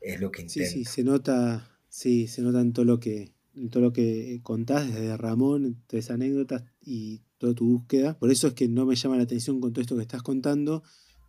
es 0.00 0.20
lo 0.20 0.30
que 0.30 0.42
intento. 0.42 0.70
Sí, 0.70 0.84
sí, 0.84 0.84
se 0.84 1.02
nota, 1.02 1.80
sí, 1.88 2.28
se 2.28 2.42
nota 2.42 2.60
en 2.60 2.72
todo 2.72 2.84
lo 2.84 3.00
que, 3.00 3.35
todo 3.70 3.82
lo 3.82 3.92
que 3.92 4.40
contás 4.42 4.86
desde 4.86 5.16
Ramón, 5.16 5.82
todas 5.86 6.10
anécdotas 6.10 6.64
y 6.80 7.22
toda 7.38 7.54
tu 7.54 7.66
búsqueda. 7.66 8.18
Por 8.18 8.30
eso 8.30 8.48
es 8.48 8.54
que 8.54 8.68
no 8.68 8.86
me 8.86 8.96
llama 8.96 9.16
la 9.16 9.22
atención 9.22 9.60
con 9.60 9.72
todo 9.72 9.82
esto 9.82 9.96
que 9.96 10.02
estás 10.02 10.22
contando, 10.22 10.82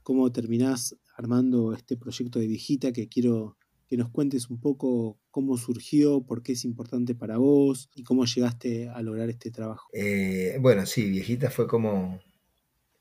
cómo 0.04 0.32
terminás 0.32 0.96
armando 1.16 1.74
este 1.74 1.98
proyecto 1.98 2.40
de 2.40 2.48
viejita 2.48 2.92
que 2.92 3.08
quiero 3.08 3.58
que 3.88 3.98
nos 3.98 4.10
cuentes 4.10 4.50
un 4.50 4.60
poco 4.60 5.18
cómo 5.32 5.58
surgió, 5.58 6.22
por 6.22 6.44
qué 6.44 6.54
es 6.54 6.66
importante 6.66 7.16
para 7.16 7.38
vos 7.38 7.90
y 7.96 8.04
cómo 8.04 8.26
llegaste 8.26 8.90
a 8.90 9.02
lograr 9.02 9.30
este 9.30 9.50
trabajo. 9.50 9.88
Eh, 9.94 10.58
bueno, 10.60 10.86
sí, 10.86 11.10
viejita 11.10 11.50
fue 11.50 11.68
como, 11.68 12.20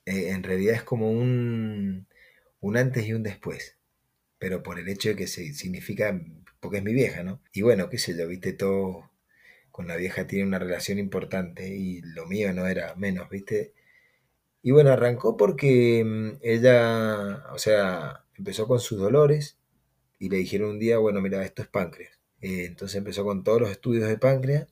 eh, 0.04 0.28
en 0.30 0.44
realidad 0.44 0.76
es 0.76 0.84
como 0.84 1.10
un, 1.10 2.06
un 2.60 2.76
antes 2.76 3.06
y 3.06 3.12
un 3.12 3.24
después, 3.24 3.76
pero 4.38 4.62
por 4.62 4.78
el 4.78 4.88
hecho 4.88 5.08
de 5.08 5.16
que 5.16 5.26
se 5.26 5.52
significa, 5.54 6.20
porque 6.60 6.78
es 6.78 6.84
mi 6.84 6.92
vieja, 6.92 7.24
¿no? 7.24 7.42
Y 7.52 7.62
bueno, 7.62 7.90
qué 7.90 7.98
sé 7.98 8.16
yo, 8.16 8.28
viste, 8.28 8.52
todo 8.52 9.10
con 9.76 9.88
la 9.88 9.96
vieja 9.96 10.26
tiene 10.26 10.46
una 10.46 10.58
relación 10.58 10.98
importante 10.98 11.68
y 11.68 12.00
lo 12.00 12.24
mío 12.24 12.50
no 12.54 12.66
era 12.66 12.94
menos, 12.94 13.28
viste. 13.28 13.74
Y 14.62 14.70
bueno, 14.70 14.90
arrancó 14.90 15.36
porque 15.36 16.02
mm, 16.02 16.38
ella, 16.40 17.44
o 17.52 17.58
sea, 17.58 18.24
empezó 18.38 18.66
con 18.66 18.80
sus 18.80 18.98
dolores 18.98 19.58
y 20.18 20.30
le 20.30 20.38
dijeron 20.38 20.70
un 20.70 20.78
día, 20.78 20.96
bueno, 20.96 21.20
mira, 21.20 21.44
esto 21.44 21.60
es 21.60 21.68
páncreas. 21.68 22.18
Eh, 22.40 22.64
entonces 22.64 22.96
empezó 22.96 23.24
con 23.24 23.44
todos 23.44 23.60
los 23.60 23.70
estudios 23.70 24.08
de 24.08 24.16
páncreas 24.16 24.66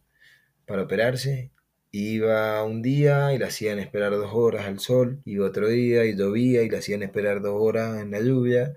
para 0.67 0.85
operarse. 0.85 1.51
Iba 1.93 2.65
un 2.65 2.81
día 2.83 3.35
y 3.35 3.39
la 3.39 3.49
hacían 3.49 3.81
esperar 3.81 4.13
dos 4.13 4.31
horas 4.33 4.67
al 4.67 4.81
sol, 4.81 5.21
iba 5.27 5.47
otro 5.47 5.69
día 5.69 6.07
y 6.07 6.17
llovía 6.17 6.63
y 6.63 6.71
la 6.71 6.79
hacían 6.79 7.03
esperar 7.03 7.43
dos 7.43 7.57
horas 7.59 8.01
en 8.01 8.11
la 8.11 8.21
lluvia. 8.21 8.75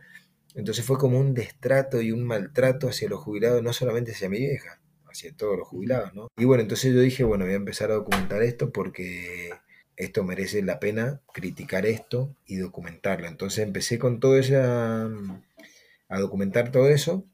Entonces 0.56 0.86
fue 0.86 0.98
como 0.98 1.20
un 1.20 1.34
destrato 1.34 2.02
y 2.02 2.12
un 2.12 2.26
maltrato 2.26 2.90
hacia 2.90 3.10
los 3.10 3.22
jubilados, 3.22 3.64
no 3.64 3.72
solamente 3.74 4.12
hacia 4.12 4.30
mi 4.30 4.40
vieja, 4.40 4.82
hacia 5.18 5.36
todos 5.36 5.58
los 5.58 5.68
jubilados, 5.68 6.14
¿no? 6.14 6.30
Y 6.38 6.46
bueno, 6.46 6.62
entonces 6.62 6.94
yo 6.94 7.02
dije, 7.02 7.24
bueno, 7.24 7.46
voy 7.46 7.54
a 7.54 7.58
empezar 7.58 7.90
a 7.90 7.96
documentar 7.96 8.44
esto 8.44 8.72
porque 8.72 9.50
esto 9.96 10.24
merece 10.24 10.62
la 10.62 10.80
pena 10.80 11.22
criticar 11.34 11.88
esto 11.88 12.36
y 12.46 12.58
documentarlo. 12.58 13.28
Entonces 13.28 13.66
empecé 13.66 13.98
con 13.98 14.20
todo 14.20 14.38
eso 14.38 14.56
a 14.60 16.20
documentar 16.20 16.72
todo 16.72 16.88
eso 16.88 17.26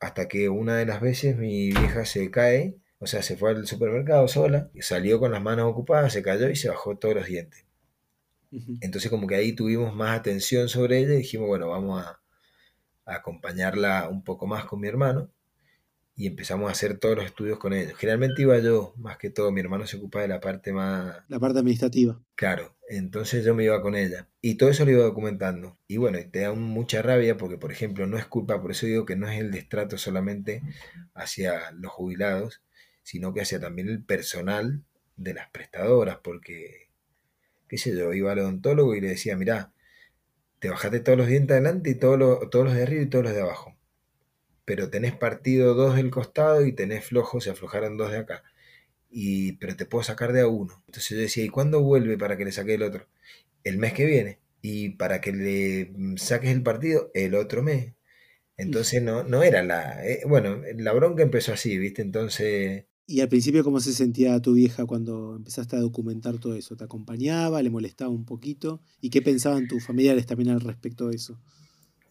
hasta 0.00 0.28
que 0.28 0.48
una 0.48 0.78
de 0.78 0.86
las 0.86 1.02
veces 1.02 1.36
mi 1.36 1.68
vieja 1.72 2.06
se 2.06 2.30
cae, 2.30 2.76
o 2.98 3.06
sea, 3.06 3.22
se 3.22 3.36
fue 3.36 3.50
al 3.50 3.66
supermercado 3.66 4.26
sola, 4.26 4.70
salió 4.80 5.20
con 5.20 5.30
las 5.30 5.42
manos 5.42 5.70
ocupadas, 5.70 6.14
se 6.14 6.22
cayó 6.22 6.48
y 6.48 6.56
se 6.56 6.70
bajó 6.70 6.96
todos 6.96 7.14
los 7.14 7.26
dientes. 7.26 7.66
Entonces 8.80 9.10
como 9.10 9.26
que 9.28 9.36
ahí 9.36 9.52
tuvimos 9.52 9.94
más 9.94 10.18
atención 10.18 10.68
sobre 10.68 10.98
ella 10.98 11.14
y 11.14 11.18
dijimos, 11.18 11.48
bueno, 11.48 11.68
vamos 11.68 12.02
a, 12.02 12.20
a 13.04 13.14
acompañarla 13.14 14.08
un 14.08 14.24
poco 14.24 14.46
más 14.46 14.64
con 14.64 14.80
mi 14.80 14.88
hermano 14.88 15.30
y 16.20 16.26
empezamos 16.26 16.68
a 16.68 16.72
hacer 16.72 16.98
todos 16.98 17.16
los 17.16 17.24
estudios 17.24 17.58
con 17.58 17.72
ellos. 17.72 17.96
Generalmente 17.96 18.42
iba 18.42 18.58
yo, 18.58 18.92
más 18.98 19.16
que 19.16 19.30
todo, 19.30 19.50
mi 19.52 19.62
hermano 19.62 19.86
se 19.86 19.96
ocupa 19.96 20.20
de 20.20 20.28
la 20.28 20.38
parte 20.38 20.70
más... 20.70 21.16
La 21.28 21.40
parte 21.40 21.60
administrativa. 21.60 22.20
Claro, 22.34 22.76
entonces 22.90 23.42
yo 23.42 23.54
me 23.54 23.64
iba 23.64 23.80
con 23.80 23.96
ella. 23.96 24.28
Y 24.42 24.56
todo 24.56 24.68
eso 24.68 24.84
lo 24.84 24.90
iba 24.90 25.02
documentando. 25.02 25.78
Y 25.86 25.96
bueno, 25.96 26.18
te 26.30 26.40
da 26.40 26.52
mucha 26.52 27.00
rabia 27.00 27.38
porque, 27.38 27.56
por 27.56 27.72
ejemplo, 27.72 28.06
no 28.06 28.18
es 28.18 28.26
culpa, 28.26 28.60
por 28.60 28.72
eso 28.72 28.84
digo 28.84 29.06
que 29.06 29.16
no 29.16 29.30
es 29.30 29.40
el 29.40 29.50
destrato 29.50 29.96
solamente 29.96 30.60
hacia 31.14 31.70
los 31.70 31.90
jubilados, 31.90 32.60
sino 33.02 33.32
que 33.32 33.40
hacia 33.40 33.58
también 33.58 33.88
el 33.88 34.04
personal 34.04 34.84
de 35.16 35.32
las 35.32 35.48
prestadoras, 35.48 36.18
porque, 36.22 36.90
qué 37.66 37.78
sé 37.78 37.96
yo, 37.96 38.12
iba 38.12 38.32
al 38.32 38.40
odontólogo 38.40 38.94
y 38.94 39.00
le 39.00 39.08
decía, 39.08 39.38
mirá, 39.38 39.72
te 40.58 40.68
bajaste 40.68 41.00
todos 41.00 41.16
los 41.16 41.28
dientes 41.28 41.54
adelante 41.54 41.88
y 41.88 41.94
todos 41.94 42.50
todos 42.50 42.66
los 42.66 42.74
de 42.74 42.82
arriba 42.82 43.00
y 43.04 43.06
todos 43.06 43.24
los 43.24 43.32
de 43.32 43.40
abajo 43.40 43.79
pero 44.70 44.88
tenés 44.88 45.16
partido 45.16 45.74
dos 45.74 45.96
del 45.96 46.12
costado 46.12 46.64
y 46.64 46.72
tenés 46.72 47.04
flojo, 47.04 47.40
se 47.40 47.50
aflojaron 47.50 47.96
dos 47.96 48.12
de 48.12 48.18
acá. 48.18 48.44
Y, 49.10 49.54
pero 49.54 49.74
te 49.74 49.84
puedo 49.84 50.04
sacar 50.04 50.32
de 50.32 50.42
a 50.42 50.46
uno. 50.46 50.80
Entonces 50.86 51.08
yo 51.08 51.16
decía, 51.16 51.44
¿y 51.44 51.48
cuándo 51.48 51.82
vuelve 51.82 52.16
para 52.16 52.36
que 52.36 52.44
le 52.44 52.52
saque 52.52 52.74
el 52.74 52.84
otro? 52.84 53.08
El 53.64 53.78
mes 53.78 53.94
que 53.94 54.06
viene. 54.06 54.38
Y 54.62 54.90
para 54.90 55.20
que 55.20 55.32
le 55.32 55.92
saques 56.18 56.50
el 56.50 56.62
partido, 56.62 57.10
el 57.14 57.34
otro 57.34 57.64
mes. 57.64 57.94
Entonces 58.56 59.02
no, 59.02 59.24
no 59.24 59.42
era 59.42 59.64
la... 59.64 60.06
Eh, 60.06 60.22
bueno, 60.28 60.62
la 60.76 60.92
bronca 60.92 61.24
empezó 61.24 61.52
así, 61.52 61.76
¿viste? 61.76 62.02
Entonces... 62.02 62.84
¿Y 63.08 63.22
al 63.22 63.28
principio 63.28 63.64
cómo 63.64 63.80
se 63.80 63.92
sentía 63.92 64.40
tu 64.40 64.52
vieja 64.52 64.86
cuando 64.86 65.34
empezaste 65.34 65.74
a 65.74 65.80
documentar 65.80 66.38
todo 66.38 66.54
eso? 66.54 66.76
¿Te 66.76 66.84
acompañaba? 66.84 67.60
¿Le 67.60 67.70
molestaba 67.70 68.12
un 68.12 68.24
poquito? 68.24 68.80
¿Y 69.00 69.10
qué 69.10 69.20
pensaban 69.20 69.66
tus 69.66 69.84
familiares 69.84 70.26
también 70.26 70.50
al 70.50 70.60
respecto 70.60 71.08
de 71.08 71.16
eso? 71.16 71.40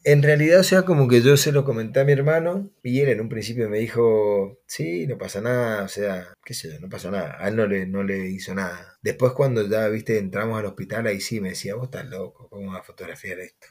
En 0.04 0.24
realidad, 0.24 0.62
o 0.62 0.64
sea, 0.64 0.84
como 0.84 1.08
que 1.10 1.22
yo 1.22 1.36
se 1.36 1.52
lo 1.52 1.66
comenté 1.66 2.00
a 2.00 2.06
mi 2.06 2.14
hermano 2.14 2.72
y 2.84 3.02
él 3.02 3.10
en 3.10 3.20
un 3.22 3.30
principio 3.30 3.70
me 3.70 3.80
dijo, 3.80 4.60
sí, 4.66 5.06
no 5.08 5.18
pasa 5.18 5.42
nada, 5.42 5.84
o 5.84 5.88
sea, 5.90 6.34
qué 6.46 6.54
sé 6.54 6.72
yo, 6.72 6.80
no 6.80 6.90
pasa 6.90 7.12
nada. 7.12 7.36
A 7.40 7.50
él 7.50 7.56
no 7.58 7.68
le, 7.68 7.86
no 7.86 8.04
le 8.04 8.30
hizo 8.30 8.56
nada. 8.56 8.98
Después 9.02 9.34
cuando 9.34 9.68
ya, 9.68 9.88
viste, 9.90 10.18
entramos 10.18 10.58
al 10.58 10.66
hospital, 10.68 11.08
ahí 11.08 11.20
sí 11.20 11.42
me 11.42 11.50
decía, 11.50 11.76
vos 11.76 11.86
estás 11.86 12.06
loco, 12.08 12.48
¿cómo 12.50 12.72
vas 12.72 12.82
a 12.82 12.84
fotografiar 12.84 13.40
esto? 13.40 13.68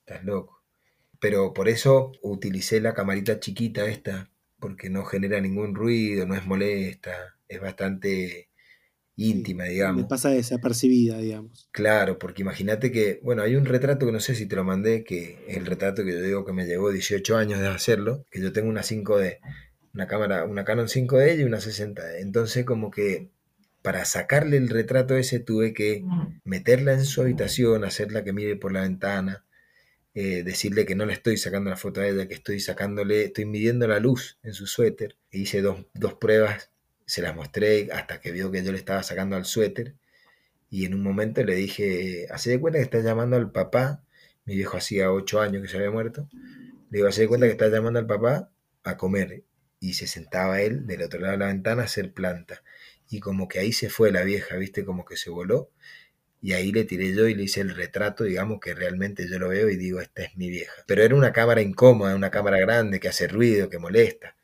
Estás 0.00 0.24
loco. 0.24 0.62
Pero 1.20 1.52
por 1.54 1.68
eso 1.68 2.12
utilicé 2.22 2.80
la 2.80 2.94
camarita 2.94 3.40
chiquita 3.40 3.86
esta, 3.86 4.30
porque 4.60 4.90
no 4.90 5.04
genera 5.04 5.40
ningún 5.40 5.74
ruido, 5.74 6.26
no 6.26 6.36
es 6.36 6.46
molesta, 6.46 7.36
es 7.48 7.60
bastante 7.60 8.48
íntima, 9.16 9.64
digamos. 9.64 10.02
Me 10.02 10.08
pasa 10.08 10.30
desapercibida, 10.30 11.18
digamos. 11.18 11.68
Claro, 11.72 12.18
porque 12.18 12.42
imagínate 12.42 12.90
que, 12.90 13.20
bueno, 13.22 13.42
hay 13.42 13.56
un 13.56 13.64
retrato 13.64 14.06
que 14.06 14.12
no 14.12 14.20
sé 14.20 14.34
si 14.34 14.46
te 14.46 14.56
lo 14.56 14.64
mandé, 14.64 15.04
que 15.04 15.44
es 15.46 15.56
el 15.56 15.66
retrato 15.66 16.04
que 16.04 16.12
yo 16.12 16.22
digo 16.22 16.44
que 16.44 16.52
me 16.52 16.66
llevó 16.66 16.90
18 16.90 17.36
años 17.36 17.60
de 17.60 17.68
hacerlo, 17.68 18.26
que 18.30 18.40
yo 18.40 18.52
tengo 18.52 18.68
una 18.68 18.82
5D, 18.82 19.38
una 19.94 20.06
cámara, 20.06 20.44
una 20.44 20.64
Canon 20.64 20.86
5D 20.86 21.38
y 21.38 21.44
una 21.44 21.58
60D. 21.58 22.20
Entonces, 22.20 22.64
como 22.64 22.90
que 22.90 23.30
para 23.82 24.04
sacarle 24.04 24.56
el 24.56 24.68
retrato 24.68 25.16
ese 25.16 25.40
tuve 25.40 25.74
que 25.74 26.04
meterla 26.44 26.92
en 26.92 27.04
su 27.04 27.20
habitación, 27.20 27.84
hacerla 27.84 28.24
que 28.24 28.32
mire 28.32 28.56
por 28.56 28.72
la 28.72 28.82
ventana, 28.82 29.44
eh, 30.14 30.42
decirle 30.44 30.86
que 30.86 30.94
no 30.94 31.04
le 31.04 31.14
estoy 31.14 31.36
sacando 31.36 31.70
la 31.70 31.76
foto 31.76 32.00
a 32.00 32.06
ella, 32.06 32.28
que 32.28 32.34
estoy 32.34 32.60
sacándole, 32.60 33.24
estoy 33.24 33.44
midiendo 33.44 33.88
la 33.88 33.98
luz 33.98 34.38
en 34.42 34.52
su 34.52 34.66
suéter. 34.66 35.16
E 35.30 35.38
hice 35.38 35.62
dos, 35.62 35.86
dos 35.94 36.14
pruebas 36.14 36.71
se 37.06 37.22
las 37.22 37.34
mostré 37.34 37.88
hasta 37.92 38.20
que 38.20 38.32
vio 38.32 38.50
que 38.50 38.62
yo 38.62 38.72
le 38.72 38.78
estaba 38.78 39.02
sacando 39.02 39.36
al 39.36 39.44
suéter. 39.44 39.94
Y 40.70 40.86
en 40.86 40.94
un 40.94 41.02
momento 41.02 41.44
le 41.44 41.54
dije, 41.54 42.26
hace 42.30 42.50
de 42.50 42.60
cuenta 42.60 42.78
que 42.78 42.84
estás 42.84 43.04
llamando 43.04 43.36
al 43.36 43.52
papá. 43.52 44.02
Mi 44.44 44.56
viejo 44.56 44.76
hacía 44.76 45.12
ocho 45.12 45.40
años 45.40 45.62
que 45.62 45.68
se 45.68 45.76
había 45.76 45.90
muerto. 45.90 46.28
Le 46.90 46.98
digo, 46.98 47.08
hace 47.08 47.22
de 47.22 47.28
cuenta 47.28 47.46
que 47.46 47.52
estás 47.52 47.70
llamando 47.70 47.98
al 47.98 48.06
papá 48.06 48.50
a 48.82 48.96
comer. 48.96 49.44
Y 49.80 49.94
se 49.94 50.06
sentaba 50.06 50.60
él 50.62 50.86
del 50.86 51.02
otro 51.02 51.20
lado 51.20 51.32
de 51.32 51.38
la 51.38 51.46
ventana 51.46 51.82
a 51.82 51.84
hacer 51.86 52.12
planta. 52.12 52.62
Y 53.08 53.20
como 53.20 53.48
que 53.48 53.58
ahí 53.58 53.72
se 53.72 53.90
fue 53.90 54.10
la 54.10 54.22
vieja, 54.22 54.56
¿viste? 54.56 54.84
Como 54.84 55.04
que 55.04 55.16
se 55.16 55.30
voló. 55.30 55.70
Y 56.40 56.54
ahí 56.54 56.72
le 56.72 56.84
tiré 56.84 57.14
yo 57.14 57.28
y 57.28 57.34
le 57.34 57.44
hice 57.44 57.60
el 57.60 57.74
retrato, 57.74 58.24
digamos 58.24 58.58
que 58.58 58.74
realmente 58.74 59.28
yo 59.28 59.38
lo 59.38 59.50
veo 59.50 59.70
y 59.70 59.76
digo, 59.76 60.00
esta 60.00 60.22
es 60.24 60.36
mi 60.36 60.50
vieja. 60.50 60.72
Pero 60.86 61.04
era 61.04 61.14
una 61.14 61.32
cámara 61.32 61.62
incómoda, 61.62 62.16
una 62.16 62.30
cámara 62.30 62.58
grande 62.58 62.98
que 62.98 63.08
hace 63.08 63.28
ruido, 63.28 63.68
que 63.68 63.78
molesta. 63.78 64.34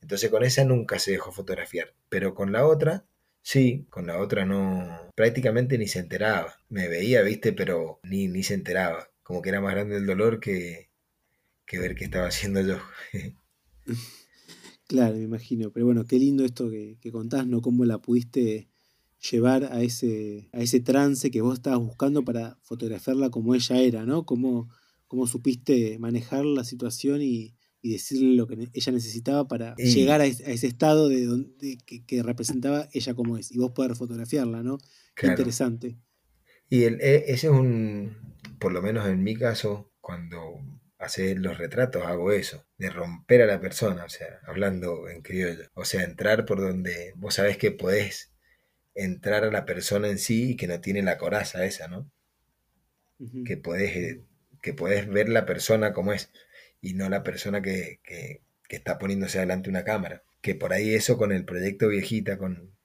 Entonces 0.00 0.30
con 0.30 0.44
esa 0.44 0.64
nunca 0.64 0.98
se 0.98 1.12
dejó 1.12 1.32
fotografiar. 1.32 1.94
Pero 2.08 2.34
con 2.34 2.52
la 2.52 2.66
otra, 2.66 3.06
sí, 3.42 3.86
con 3.90 4.06
la 4.06 4.18
otra 4.18 4.44
no, 4.44 5.10
prácticamente 5.14 5.78
ni 5.78 5.88
se 5.88 6.00
enteraba. 6.00 6.54
Me 6.68 6.88
veía, 6.88 7.22
viste, 7.22 7.52
pero 7.52 8.00
ni, 8.02 8.28
ni 8.28 8.42
se 8.42 8.54
enteraba. 8.54 9.10
Como 9.22 9.42
que 9.42 9.48
era 9.48 9.60
más 9.60 9.74
grande 9.74 9.96
el 9.96 10.06
dolor 10.06 10.40
que, 10.40 10.90
que 11.66 11.78
ver 11.78 11.94
qué 11.94 12.04
estaba 12.04 12.28
haciendo 12.28 12.60
yo. 12.60 12.78
claro, 14.86 15.16
me 15.16 15.24
imagino. 15.24 15.70
Pero 15.72 15.86
bueno, 15.86 16.04
qué 16.04 16.18
lindo 16.18 16.44
esto 16.44 16.70
que, 16.70 16.98
que 17.00 17.10
contás, 17.10 17.46
¿no? 17.46 17.60
Cómo 17.62 17.84
la 17.84 17.98
pudiste 17.98 18.68
llevar 19.30 19.64
a 19.64 19.82
ese, 19.82 20.48
a 20.52 20.60
ese 20.60 20.80
trance 20.80 21.30
que 21.30 21.40
vos 21.40 21.54
estabas 21.54 21.80
buscando 21.80 22.24
para 22.24 22.58
fotografiarla 22.62 23.30
como 23.30 23.54
ella 23.54 23.78
era, 23.78 24.06
¿no? 24.06 24.24
Cómo, 24.26 24.68
cómo 25.08 25.26
supiste 25.26 25.98
manejar 25.98 26.44
la 26.44 26.64
situación 26.64 27.22
y, 27.22 27.54
y 27.86 27.92
decirle 27.92 28.34
lo 28.34 28.48
que 28.48 28.68
ella 28.72 28.92
necesitaba 28.92 29.46
para 29.46 29.76
llegar 29.76 30.20
a, 30.20 30.26
ese 30.26 30.66
estado 30.66 31.08
de, 31.08 31.24
donde, 31.24 31.78
que, 31.78 32.22
representaba 32.24 32.88
ella 32.92 33.14
como 33.14 33.38
es 33.38 33.52
y 33.52 33.58
vos 33.58 33.70
poder 33.70 33.94
fotografiarla, 33.94 34.64
¿no? 34.64 34.78
Qué 35.14 35.28
interesante. 35.28 35.96
Y 36.68 36.82
el, 36.82 37.00
e, 37.00 37.26
ese 37.28 37.46
es 37.46 37.52
un, 37.52 38.16
por 38.58 38.72
lo 38.72 38.82
menos 38.82 39.06
en 39.06 39.22
mi 39.22 39.36
caso, 39.36 39.92
cuando 40.00 40.60
haces 40.98 41.38
los 41.38 41.58
retratos 41.58 42.04
hago 42.04 42.32
eso, 42.32 42.66
de 42.76 42.90
romper 42.90 43.42
a 43.42 43.46
la 43.46 43.60
persona, 43.60 44.04
o 44.04 44.08
sea, 44.08 44.40
hablando 44.48 45.08
en 45.08 45.22
criollo, 45.22 45.70
o 45.74 45.84
sea, 45.84 46.02
entrar 46.02 46.44
por 46.44 46.60
donde 46.60 47.12
vos 47.14 47.34
sabés 47.34 47.56
que 47.56 47.70
podés 47.70 48.32
entrar 48.96 49.44
a 49.44 49.52
la 49.52 49.64
persona 49.64 50.08
en 50.08 50.18
sí 50.18 50.50
y 50.50 50.56
que 50.56 50.66
no 50.66 50.80
tiene 50.80 51.02
la 51.02 51.18
coraza 51.18 51.64
esa, 51.64 51.86
¿no? 51.86 52.10
Que 53.44 53.56
podés, 53.56 53.96
eh, 53.96 54.24
que 54.60 54.74
podés 54.74 55.06
ver 55.06 55.28
la 55.28 55.46
persona 55.46 55.92
como 55.92 56.12
es 56.12 56.32
y 56.80 56.94
no 56.94 57.08
la 57.08 57.22
persona 57.22 57.62
que, 57.62 58.00
está 58.68 58.98
poniéndose 58.98 59.38
delante 59.38 59.70
una 59.70 59.84
cámara. 59.84 60.22
Que 60.40 60.54
por 60.54 60.72
ahí 60.72 60.94
eso 60.94 61.16
con 61.18 61.32
el 61.32 61.44
proyecto 61.44 61.88
viejita, 61.88 62.38
con, 62.38 62.76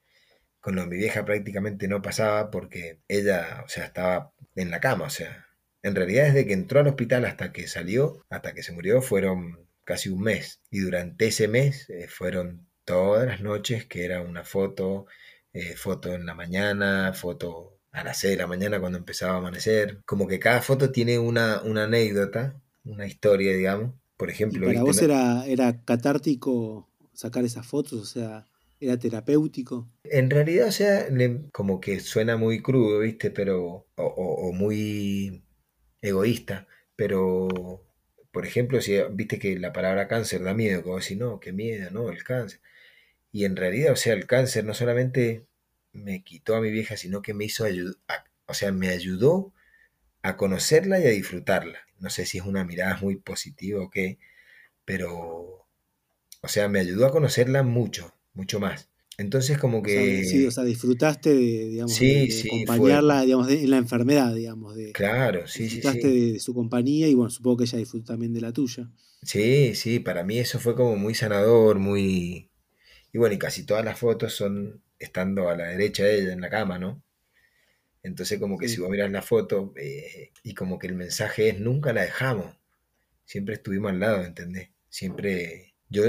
con 0.60 0.76
lo 0.76 0.86
mi 0.86 0.96
vieja 0.96 1.24
prácticamente 1.24 1.88
no 1.88 2.02
pasaba 2.02 2.50
porque 2.50 3.00
ella, 3.08 3.62
o 3.64 3.68
sea, 3.68 3.86
estaba 3.86 4.32
en 4.56 4.70
la 4.70 4.80
cama, 4.80 5.06
o 5.06 5.10
sea, 5.10 5.46
en 5.82 5.94
realidad 5.94 6.26
desde 6.26 6.46
que 6.46 6.52
entró 6.52 6.80
al 6.80 6.88
hospital 6.88 7.24
hasta 7.24 7.52
que 7.52 7.66
salió, 7.68 8.24
hasta 8.30 8.54
que 8.54 8.62
se 8.62 8.72
murió, 8.72 9.02
fueron 9.02 9.66
casi 9.84 10.08
un 10.08 10.22
mes. 10.22 10.60
Y 10.70 10.80
durante 10.80 11.26
ese 11.26 11.48
mes 11.48 11.88
eh, 11.90 12.08
fueron 12.08 12.68
todas 12.84 13.26
las 13.26 13.40
noches 13.40 13.86
que 13.86 14.04
era 14.04 14.20
una 14.22 14.44
foto, 14.44 15.06
eh, 15.52 15.76
foto 15.76 16.12
en 16.14 16.26
la 16.26 16.34
mañana, 16.34 17.12
foto 17.12 17.78
a 17.90 18.04
las 18.04 18.18
6 18.18 18.32
de 18.32 18.36
la 18.38 18.46
mañana 18.46 18.80
cuando 18.80 18.98
empezaba 18.98 19.34
a 19.34 19.38
amanecer. 19.38 20.00
Como 20.06 20.28
que 20.28 20.38
cada 20.38 20.62
foto 20.62 20.92
tiene 20.92 21.18
una, 21.18 21.62
una 21.62 21.84
anécdota 21.84 22.61
una 22.84 23.06
historia, 23.06 23.52
digamos, 23.52 23.94
por 24.16 24.30
ejemplo... 24.30 24.66
para 24.66 24.82
vos 24.82 25.00
era, 25.02 25.46
era 25.46 25.84
catártico 25.84 26.88
sacar 27.12 27.44
esas 27.44 27.66
fotos? 27.66 28.00
O 28.00 28.04
sea, 28.04 28.46
¿era 28.80 28.98
terapéutico? 28.98 29.88
En 30.04 30.30
realidad, 30.30 30.68
o 30.68 30.72
sea, 30.72 31.06
como 31.52 31.80
que 31.80 32.00
suena 32.00 32.36
muy 32.36 32.60
crudo, 32.60 33.00
¿viste? 33.00 33.30
Pero, 33.30 33.86
o, 33.96 34.52
muy 34.52 35.44
egoísta, 36.00 36.66
pero, 36.96 37.86
por 38.32 38.46
ejemplo, 38.46 38.80
si 38.80 38.98
viste 39.12 39.38
que 39.38 39.58
la 39.58 39.72
palabra 39.72 40.08
cáncer 40.08 40.42
da 40.42 40.54
miedo, 40.54 40.82
como 40.82 40.96
decir, 40.96 41.18
no, 41.18 41.40
qué 41.40 41.52
miedo, 41.52 41.90
no, 41.90 42.10
el 42.10 42.24
cáncer. 42.24 42.60
Y 43.30 43.44
en 43.44 43.56
realidad, 43.56 43.92
o 43.92 43.96
sea, 43.96 44.14
el 44.14 44.26
cáncer 44.26 44.64
no 44.64 44.74
solamente 44.74 45.46
me 45.92 46.24
quitó 46.24 46.56
a 46.56 46.60
mi 46.60 46.70
vieja, 46.70 46.96
sino 46.96 47.22
que 47.22 47.34
me 47.34 47.44
hizo 47.44 47.64
ayudar, 47.64 47.96
o 48.46 48.54
sea, 48.54 48.72
me 48.72 48.88
ayudó 48.88 49.52
a 50.22 50.36
conocerla 50.36 51.00
y 51.00 51.06
a 51.06 51.10
disfrutarla. 51.10 51.78
No 52.02 52.10
sé 52.10 52.26
si 52.26 52.38
es 52.38 52.44
una 52.44 52.64
mirada 52.64 52.98
muy 53.00 53.16
positiva 53.16 53.80
o 53.80 53.88
qué, 53.88 54.18
pero, 54.84 55.68
o 56.40 56.48
sea, 56.48 56.68
me 56.68 56.80
ayudó 56.80 57.06
a 57.06 57.12
conocerla 57.12 57.62
mucho, 57.62 58.12
mucho 58.34 58.58
más. 58.58 58.88
Entonces 59.18 59.56
como 59.56 59.84
que... 59.84 60.24
sí, 60.24 60.44
o 60.44 60.50
sea, 60.50 60.64
disfrutaste 60.64 61.30
de, 61.30 61.68
digamos, 61.68 61.96
acompañarla 62.44 63.22
digamos, 63.22 63.48
en 63.48 63.70
la 63.70 63.76
enfermedad, 63.76 64.34
digamos. 64.34 64.74
De, 64.74 64.90
claro, 64.90 65.46
sí, 65.46 65.70
sí, 65.70 65.80
sí. 65.80 65.98
De, 66.00 66.32
de, 66.32 66.40
su 66.40 66.52
compañía 66.54 67.06
y 67.06 67.14
bueno, 67.14 67.30
supongo 67.30 67.58
que 67.58 67.64
ella 67.64 67.78
disfrutó 67.78 68.06
también 68.12 68.34
de 68.34 68.40
la 68.40 68.52
tuya. 68.52 68.90
Sí, 69.22 69.76
sí, 69.76 70.00
para 70.00 70.24
mí 70.24 70.40
eso 70.40 70.58
fue 70.58 70.74
como 70.74 70.96
muy 70.96 71.14
sanador, 71.14 71.78
muy... 71.78 72.50
Y 73.12 73.18
bueno, 73.18 73.36
y 73.36 73.38
casi 73.38 73.64
todas 73.64 73.84
las 73.84 73.96
fotos 73.96 74.34
son 74.34 74.82
estando 74.98 75.48
a 75.48 75.56
la 75.56 75.68
derecha 75.68 76.02
de 76.02 76.18
ella 76.18 76.32
en 76.32 76.40
la 76.40 76.50
cama, 76.50 76.80
¿no? 76.80 77.00
Entonces 78.02 78.38
como 78.40 78.58
que 78.58 78.68
si 78.68 78.80
vos 78.80 78.90
miras 78.90 79.10
la 79.10 79.22
foto 79.22 79.72
eh, 79.76 80.32
y 80.42 80.54
como 80.54 80.78
que 80.78 80.88
el 80.88 80.94
mensaje 80.94 81.50
es 81.50 81.60
nunca 81.60 81.92
la 81.92 82.02
dejamos, 82.02 82.56
siempre 83.24 83.54
estuvimos 83.54 83.92
al 83.92 84.00
lado, 84.00 84.24
¿entendés? 84.24 84.70
Siempre, 84.88 85.74
yo, 85.88 86.04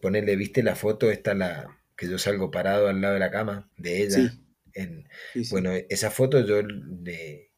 ponerle, 0.00 0.36
viste 0.36 0.62
la 0.62 0.76
foto, 0.76 1.10
está 1.10 1.34
la, 1.34 1.80
que 1.96 2.08
yo 2.08 2.18
salgo 2.18 2.50
parado 2.50 2.88
al 2.88 3.00
lado 3.00 3.14
de 3.14 3.20
la 3.20 3.30
cama 3.30 3.70
de 3.76 4.02
ella. 4.02 4.34
En, 4.74 5.08
bueno, 5.50 5.72
esa 5.88 6.10
foto 6.10 6.46
yo 6.46 6.62
de, 6.62 7.50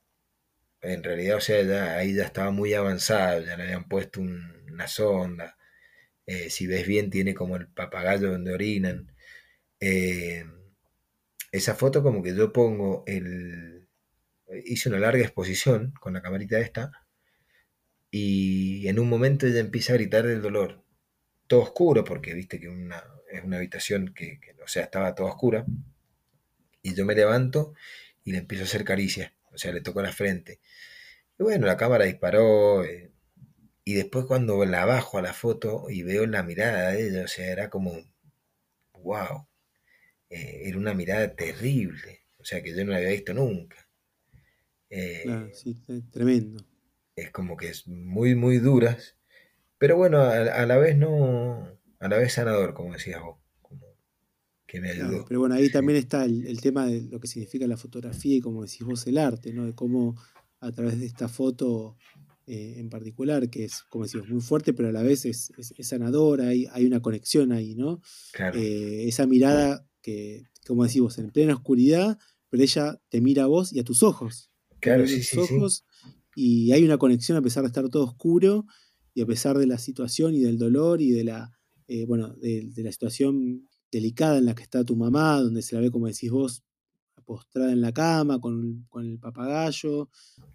en 0.80 1.02
realidad, 1.02 1.36
o 1.36 1.40
sea, 1.40 1.62
ya, 1.62 1.96
ahí 1.96 2.14
ya 2.14 2.24
estaba 2.24 2.50
muy 2.50 2.74
avanzada, 2.74 3.40
ya 3.40 3.56
le 3.56 3.64
habían 3.64 3.88
puesto 3.88 4.20
una 4.20 4.88
sonda. 4.88 5.56
Eh, 6.26 6.50
si 6.50 6.66
ves 6.66 6.86
bien, 6.86 7.10
tiene 7.10 7.34
como 7.34 7.56
el 7.56 7.68
papagayo 7.68 8.30
donde 8.30 8.52
orinan. 8.52 9.12
Eh, 9.80 10.44
esa 11.54 11.76
foto 11.76 12.02
como 12.02 12.20
que 12.20 12.34
yo 12.34 12.52
pongo 12.52 13.04
el... 13.06 13.88
Hice 14.66 14.88
una 14.88 14.98
larga 14.98 15.22
exposición 15.22 15.92
con 16.00 16.12
la 16.12 16.20
camarita 16.20 16.58
esta 16.58 16.90
y 18.10 18.88
en 18.88 18.98
un 18.98 19.08
momento 19.08 19.46
ella 19.46 19.60
empieza 19.60 19.92
a 19.92 19.96
gritar 19.96 20.26
del 20.26 20.42
dolor. 20.42 20.82
Todo 21.46 21.62
oscuro 21.62 22.02
porque 22.02 22.34
viste 22.34 22.58
que 22.58 22.68
una, 22.68 23.04
es 23.30 23.44
una 23.44 23.58
habitación 23.58 24.12
que, 24.14 24.40
o 24.64 24.68
sea, 24.68 24.82
estaba 24.82 25.14
toda 25.14 25.30
oscura. 25.30 25.64
Y 26.82 26.94
yo 26.94 27.04
me 27.04 27.14
levanto 27.14 27.74
y 28.24 28.32
le 28.32 28.38
empiezo 28.38 28.64
a 28.64 28.66
hacer 28.66 28.84
caricias, 28.84 29.32
o 29.52 29.58
sea, 29.58 29.72
le 29.72 29.80
toco 29.80 30.02
la 30.02 30.12
frente. 30.12 30.60
Y 31.38 31.44
bueno, 31.44 31.66
la 31.66 31.76
cámara 31.76 32.04
disparó. 32.04 32.84
Eh, 32.84 33.12
y 33.84 33.94
después 33.94 34.24
cuando 34.26 34.64
la 34.64 34.84
bajo 34.86 35.18
a 35.18 35.22
la 35.22 35.32
foto 35.34 35.86
y 35.88 36.02
veo 36.02 36.26
la 36.26 36.42
mirada 36.42 36.90
de 36.90 37.06
ella, 37.08 37.24
o 37.24 37.28
sea, 37.28 37.46
era 37.46 37.70
como, 37.70 37.96
wow, 38.94 39.46
eh, 40.34 40.62
era 40.68 40.78
una 40.78 40.94
mirada 40.94 41.32
terrible, 41.36 42.22
o 42.38 42.44
sea, 42.44 42.60
que 42.60 42.74
yo 42.74 42.84
no 42.84 42.90
la 42.90 42.96
había 42.96 43.10
visto 43.10 43.32
nunca. 43.32 43.88
Eh, 44.90 45.24
sí, 45.52 45.80
tremendo. 46.10 46.64
Es 47.14 47.30
como 47.30 47.56
que 47.56 47.68
es 47.68 47.86
muy, 47.86 48.34
muy 48.34 48.58
duras, 48.58 49.16
pero 49.78 49.96
bueno, 49.96 50.20
a, 50.22 50.66
la 50.66 50.76
vez 50.76 50.96
no, 50.96 51.78
a 52.00 52.08
la 52.08 52.16
vez 52.16 52.32
sanador, 52.32 52.74
como 52.74 52.94
decías 52.94 53.22
vos, 53.22 53.38
como 53.62 53.86
que 54.66 54.80
me 54.80 54.90
ayudó. 54.90 55.24
pero 55.28 55.38
bueno, 55.38 55.54
ahí 55.54 55.70
también 55.70 56.00
está 56.00 56.24
el, 56.24 56.60
tema 56.60 56.86
de 56.88 57.02
lo 57.02 57.20
que 57.20 57.28
significa 57.28 57.68
la 57.68 57.76
fotografía 57.76 58.36
y 58.36 58.40
como 58.40 58.64
decís 58.64 58.82
vos 58.82 59.06
el 59.06 59.18
arte, 59.18 59.52
¿no? 59.52 59.66
De 59.66 59.74
cómo 59.74 60.20
a 60.58 60.72
través 60.72 60.98
de 60.98 61.06
esta 61.06 61.28
foto 61.28 61.96
eh, 62.48 62.74
en 62.78 62.90
particular, 62.90 63.48
que 63.50 63.66
es, 63.66 63.84
como 63.84 64.02
decimos, 64.02 64.28
muy 64.28 64.40
fuerte, 64.40 64.74
pero 64.74 64.88
a 64.88 64.92
la 64.92 65.04
vez 65.04 65.26
es, 65.26 65.52
sanadora, 65.78 66.48
hay, 66.48 66.66
hay, 66.72 66.86
una 66.86 67.00
conexión 67.00 67.52
ahí, 67.52 67.76
¿no? 67.76 68.02
esa 68.52 69.28
mirada 69.28 69.86
que, 70.04 70.44
como 70.66 70.84
decimos, 70.84 71.18
en 71.18 71.30
plena 71.30 71.54
oscuridad, 71.54 72.18
pero 72.50 72.62
ella 72.62 73.00
te 73.08 73.22
mira 73.22 73.44
a 73.44 73.46
vos 73.46 73.72
y 73.72 73.80
a 73.80 73.84
tus 73.84 74.02
ojos. 74.02 74.50
Claro, 74.78 75.08
sí, 75.08 75.22
sí, 75.22 75.38
ojos, 75.38 75.84
Y 76.36 76.72
hay 76.72 76.84
una 76.84 76.98
conexión 76.98 77.38
a 77.38 77.42
pesar 77.42 77.62
de 77.62 77.68
estar 77.68 77.88
todo 77.88 78.04
oscuro 78.04 78.66
y 79.14 79.22
a 79.22 79.26
pesar 79.26 79.56
de 79.56 79.66
la 79.66 79.78
situación 79.78 80.34
y 80.34 80.40
del 80.40 80.58
dolor 80.58 81.00
y 81.00 81.10
de 81.10 81.24
la, 81.24 81.50
eh, 81.88 82.04
bueno, 82.04 82.34
de, 82.34 82.70
la 82.76 82.92
situación 82.92 83.66
delicada 83.90 84.36
en 84.36 84.44
la 84.44 84.54
que 84.54 84.62
está 84.62 84.84
tu 84.84 84.94
mamá, 84.94 85.40
donde 85.40 85.62
se 85.62 85.74
la 85.74 85.80
ve, 85.80 85.90
como 85.90 86.06
decís 86.06 86.30
vos, 86.30 86.62
postrada 87.24 87.72
en 87.72 87.80
la 87.80 87.92
cama, 87.92 88.38
con, 88.40 88.86
el 88.96 89.18
papagayo, 89.18 90.10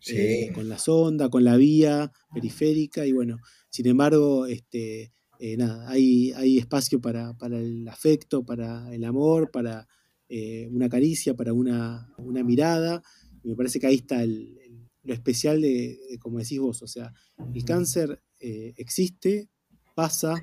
eh, 0.05 0.51
con 0.53 0.69
la 0.69 0.77
sonda, 0.77 1.29
con 1.29 1.43
la 1.43 1.57
vía 1.57 2.11
periférica, 2.31 3.07
y 3.07 3.13
bueno, 3.13 3.37
sin 3.71 3.87
embargo, 3.87 4.45
este, 4.45 5.11
eh, 5.41 5.55
nada, 5.55 5.89
hay, 5.89 6.33
hay 6.33 6.57
espacio 6.57 6.99
para, 6.99 7.33
el 7.43 7.87
afecto, 7.87 8.43
para 8.43 8.93
el 8.93 9.05
amor, 9.05 9.51
para 9.51 9.87
eh, 10.27 10.67
una 10.69 10.89
caricia, 10.89 11.33
para 11.33 11.53
una, 11.53 12.13
mirada. 12.43 13.01
Y 13.41 13.47
me 13.47 13.55
parece 13.55 13.79
que 13.79 13.87
ahí 13.87 13.95
está 13.95 14.21
lo 14.25 15.13
especial 15.13 15.61
de, 15.61 15.97
como 16.19 16.39
decís 16.39 16.59
vos, 16.59 16.83
o 16.83 16.87
sea, 16.87 17.13
el 17.53 17.63
cáncer 17.63 18.21
eh, 18.41 18.73
existe, 18.75 19.47
pasa, 19.95 20.35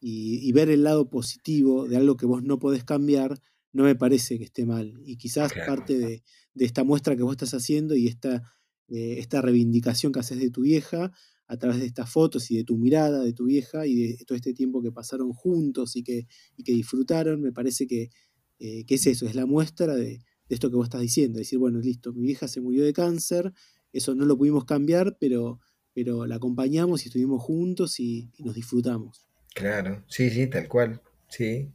y, 0.00 0.50
ver 0.50 0.70
el 0.70 0.82
lado 0.82 1.08
positivo 1.08 1.86
de 1.86 1.96
algo 1.96 2.16
que 2.16 2.26
vos 2.26 2.42
no 2.42 2.58
podés 2.58 2.82
cambiar, 2.82 3.40
no 3.72 3.84
me 3.84 3.94
parece 3.94 4.38
que 4.38 4.44
esté 4.44 4.66
mal. 4.66 5.00
Y 5.04 5.18
quizás 5.18 5.52
parte 5.52 5.96
de, 5.96 6.22
esta 6.56 6.82
muestra 6.82 7.14
que 7.14 7.22
vos 7.22 7.32
estás 7.32 7.54
haciendo 7.54 7.94
y 7.94 8.08
esta, 8.08 8.42
esta 8.88 9.40
reivindicación 9.40 10.12
que 10.12 10.18
haces 10.18 10.40
de 10.40 10.50
tu 10.50 10.62
vieja, 10.62 11.12
a 11.46 11.56
través 11.56 11.80
de 11.80 11.86
estas 11.86 12.10
fotos 12.10 12.50
y 12.50 12.56
de 12.56 12.64
tu 12.64 12.78
mirada 12.78 13.22
de 13.22 13.32
tu 13.32 13.44
vieja 13.44 13.86
y 13.86 14.16
de 14.16 14.24
todo 14.24 14.36
este 14.36 14.54
tiempo 14.54 14.82
que 14.82 14.92
pasaron 14.92 15.32
juntos 15.32 15.96
y 15.96 16.02
que, 16.02 16.26
que 16.64 16.72
disfrutaron, 16.72 17.40
me 17.40 17.52
parece 17.52 17.86
que, 17.86 18.10
eh, 18.58 18.84
es 18.88 19.06
eso, 19.06 19.26
es 19.26 19.34
la 19.34 19.46
muestra 19.46 19.94
de, 19.94 20.20
esto 20.48 20.70
que 20.70 20.76
vos 20.76 20.86
estás 20.86 21.00
diciendo, 21.00 21.38
decir, 21.38 21.58
bueno, 21.58 21.78
listo, 21.78 22.12
mi 22.12 22.22
vieja 22.22 22.46
se 22.46 22.60
murió 22.60 22.84
de 22.84 22.92
cáncer, 22.92 23.52
eso 23.92 24.14
no 24.14 24.24
lo 24.24 24.36
pudimos 24.36 24.64
cambiar, 24.64 25.16
pero, 25.18 25.60
pero 25.94 26.26
la 26.26 26.36
acompañamos 26.36 27.02
y 27.04 27.08
estuvimos 27.08 27.42
juntos 27.42 27.98
y, 28.00 28.30
nos 28.38 28.54
disfrutamos. 28.54 29.28
Claro, 29.54 30.04
sí, 30.08 30.30
sí, 30.30 30.46
tal 30.46 30.68
cual, 30.68 31.02
sí. 31.28 31.72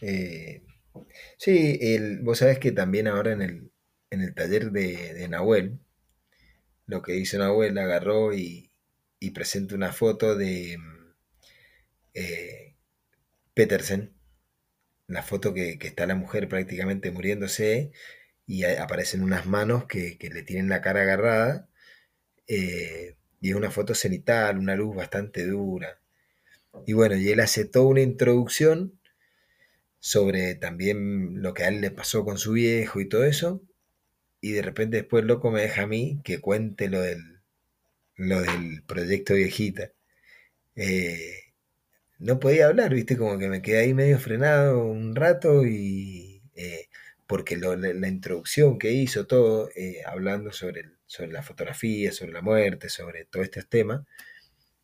Eh, 0.00 0.62
sí, 1.38 1.78
el, 1.80 2.20
vos 2.20 2.38
sabés 2.38 2.58
que 2.58 2.72
también 2.72 3.06
ahora 3.06 3.32
en 3.32 3.42
el, 3.42 3.70
en 4.10 4.22
el 4.22 4.34
taller 4.34 4.72
de, 4.72 5.14
de 5.14 5.28
Nahuel, 5.28 5.78
lo 6.86 7.02
que 7.02 7.16
hizo 7.16 7.38
Nahuel 7.38 7.78
agarró 7.78 8.34
y, 8.34 8.65
y 9.20 9.30
presenta 9.30 9.74
una 9.74 9.92
foto 9.92 10.36
de 10.36 10.78
mm, 10.78 11.14
eh, 12.14 12.76
Petersen, 13.54 14.12
la 15.06 15.22
foto 15.22 15.54
que, 15.54 15.78
está 15.80 16.06
la 16.06 16.14
mujer 16.14 16.48
prácticamente 16.48 17.10
muriéndose 17.10 17.92
y 18.46 18.64
aparecen 18.64 19.22
unas 19.22 19.46
manos 19.46 19.86
que, 19.86 20.18
le 20.20 20.42
tienen 20.42 20.68
la 20.68 20.80
cara 20.82 21.02
agarrada 21.02 21.68
eh, 22.48 23.16
y 23.40 23.50
es 23.50 23.54
una 23.56 23.70
foto 23.70 23.94
cenital, 23.94 24.58
una 24.58 24.76
luz 24.76 24.96
bastante 24.96 25.46
dura. 25.46 26.00
Y 26.86 26.92
bueno, 26.92 27.16
y 27.16 27.28
él 27.30 27.40
hace 27.40 27.64
toda 27.64 27.86
una 27.86 28.02
introducción 28.02 28.98
sobre 30.00 30.54
también 30.54 31.42
lo 31.42 31.54
que 31.54 31.64
a 31.64 31.68
él 31.68 31.80
le 31.80 31.90
pasó 31.90 32.24
con 32.24 32.38
su 32.38 32.52
viejo 32.52 33.00
y 33.00 33.08
todo 33.08 33.24
eso. 33.24 33.62
Y 34.40 34.52
de 34.52 34.62
repente 34.62 34.98
después 34.98 35.24
loco 35.24 35.50
me 35.50 35.62
deja 35.62 35.82
a 35.82 35.86
mí 35.86 36.20
que 36.24 36.40
cuente 36.40 36.88
lo 36.88 37.00
del, 37.02 37.35
lo 38.16 38.40
del 38.42 38.82
proyecto 38.84 39.34
viejita. 39.34 39.92
Eh, 40.76 41.54
no 42.18 42.40
podía 42.40 42.68
hablar, 42.68 42.94
viste, 42.94 43.16
como 43.16 43.38
que 43.38 43.48
me 43.48 43.62
quedé 43.62 43.78
ahí 43.80 43.94
medio 43.94 44.18
frenado 44.18 44.86
un 44.86 45.16
rato 45.16 45.66
y 45.66 46.42
eh, 46.54 46.88
porque 47.26 47.56
la, 47.56 48.08
introducción 48.08 48.78
que 48.78 48.92
hizo 48.92 49.26
todo, 49.26 49.70
eh, 49.76 50.02
hablando 50.06 50.52
sobre, 50.52 50.90
sobre 51.06 51.32
la 51.32 51.42
fotografía, 51.42 52.12
sobre 52.12 52.32
la 52.32 52.42
muerte, 52.42 52.88
sobre 52.88 53.24
todos 53.26 53.46
estos 53.46 53.68
temas, 53.68 54.06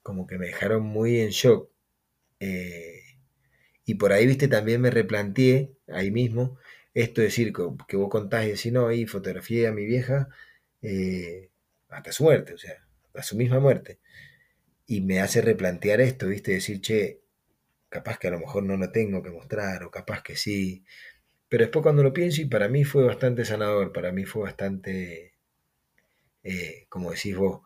como 0.03 0.27
que 0.27 0.39
me 0.39 0.47
dejaron 0.49 0.85
muy 0.85 1.21
en 1.21 1.31
shock. 1.31 1.71
y 3.85 3.95
por 3.95 4.13
ahí, 4.13 4.27
viste, 4.27 4.49
también 4.49 4.81
me 4.81 4.91
replanteé 4.91 5.73
ahí 5.89 6.11
mismo 6.11 6.59
esto 6.95 7.21
de 7.21 7.29
decir 7.29 7.53
que, 7.53 7.97
vos 7.97 8.09
contás 8.11 8.45
y 8.47 8.51
decís, 8.51 8.73
no, 8.73 8.89
ahí 8.89 9.07
fotografié 9.07 9.67
a 9.67 9.73
mi 9.73 9.85
vieja 9.87 10.29
hasta 11.89 12.13
su 12.13 12.25
muerte, 12.25 12.55
o 12.55 12.59
sea, 12.59 12.83
a 13.15 13.23
su 13.23 13.37
misma 13.37 13.61
muerte. 13.61 14.01
Y 14.87 15.03
me 15.03 15.21
hace 15.21 15.43
replantear 15.43 16.01
esto, 16.01 16.29
¿viste? 16.29 16.53
Decir, 16.53 16.81
che, 16.81 17.23
capaz 17.89 18.19
que 18.19 18.29
a 18.29 18.33
lo 18.33 18.41
mejor 18.41 18.65
no 18.65 18.77
lo 18.77 18.91
tengo 18.93 19.23
que 19.23 19.31
mostrar, 19.31 19.85
o 19.85 19.91
capaz 19.91 20.23
que 20.23 20.37
sí. 20.37 20.85
Pero 21.49 21.65
después 21.65 21.83
cuando 21.83 22.03
lo 22.03 22.13
pienso, 22.13 22.43
y 22.43 22.47
para 22.47 22.69
mí 22.69 22.85
fue 22.85 23.05
bastante 23.05 23.45
sanador, 23.45 23.93
para 23.93 24.13
mí 24.13 24.25
fue 24.25 24.43
bastante, 24.45 25.35
eh, 26.43 26.87
como 26.89 27.11
decís 27.13 27.37
vos, 27.37 27.63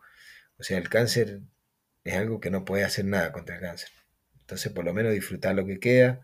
o 0.57 0.63
sea, 0.63 0.77
el 0.77 0.89
cáncer 0.89 1.41
es 2.03 2.15
algo 2.15 2.39
que 2.39 2.51
no 2.51 2.65
puede 2.65 2.83
hacer 2.83 3.05
nada 3.05 3.31
contra 3.31 3.55
el 3.55 3.61
cáncer. 3.61 3.89
Entonces, 4.41 4.71
por 4.71 4.85
lo 4.85 4.93
menos 4.93 5.13
disfrutar 5.13 5.55
lo 5.55 5.65
que 5.65 5.79
queda 5.79 6.21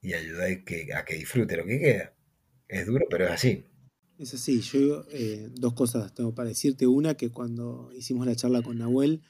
y 0.00 0.14
ayudar 0.14 0.50
a 0.50 0.64
que, 0.64 0.94
a 0.94 1.04
que 1.04 1.14
disfrute 1.14 1.56
lo 1.56 1.66
que 1.66 1.80
queda. 1.80 2.14
Es 2.68 2.86
duro, 2.86 3.06
pero 3.10 3.26
es 3.26 3.32
así. 3.32 3.66
Es 4.18 4.34
así. 4.34 4.60
Yo 4.60 5.04
eh, 5.10 5.50
dos 5.54 5.74
cosas 5.74 6.14
tengo 6.14 6.34
para 6.34 6.48
decirte. 6.48 6.86
Una, 6.86 7.14
que 7.14 7.30
cuando 7.30 7.90
hicimos 7.96 8.26
la 8.26 8.36
charla 8.36 8.62
con 8.62 8.78
Nahuel, 8.78 9.22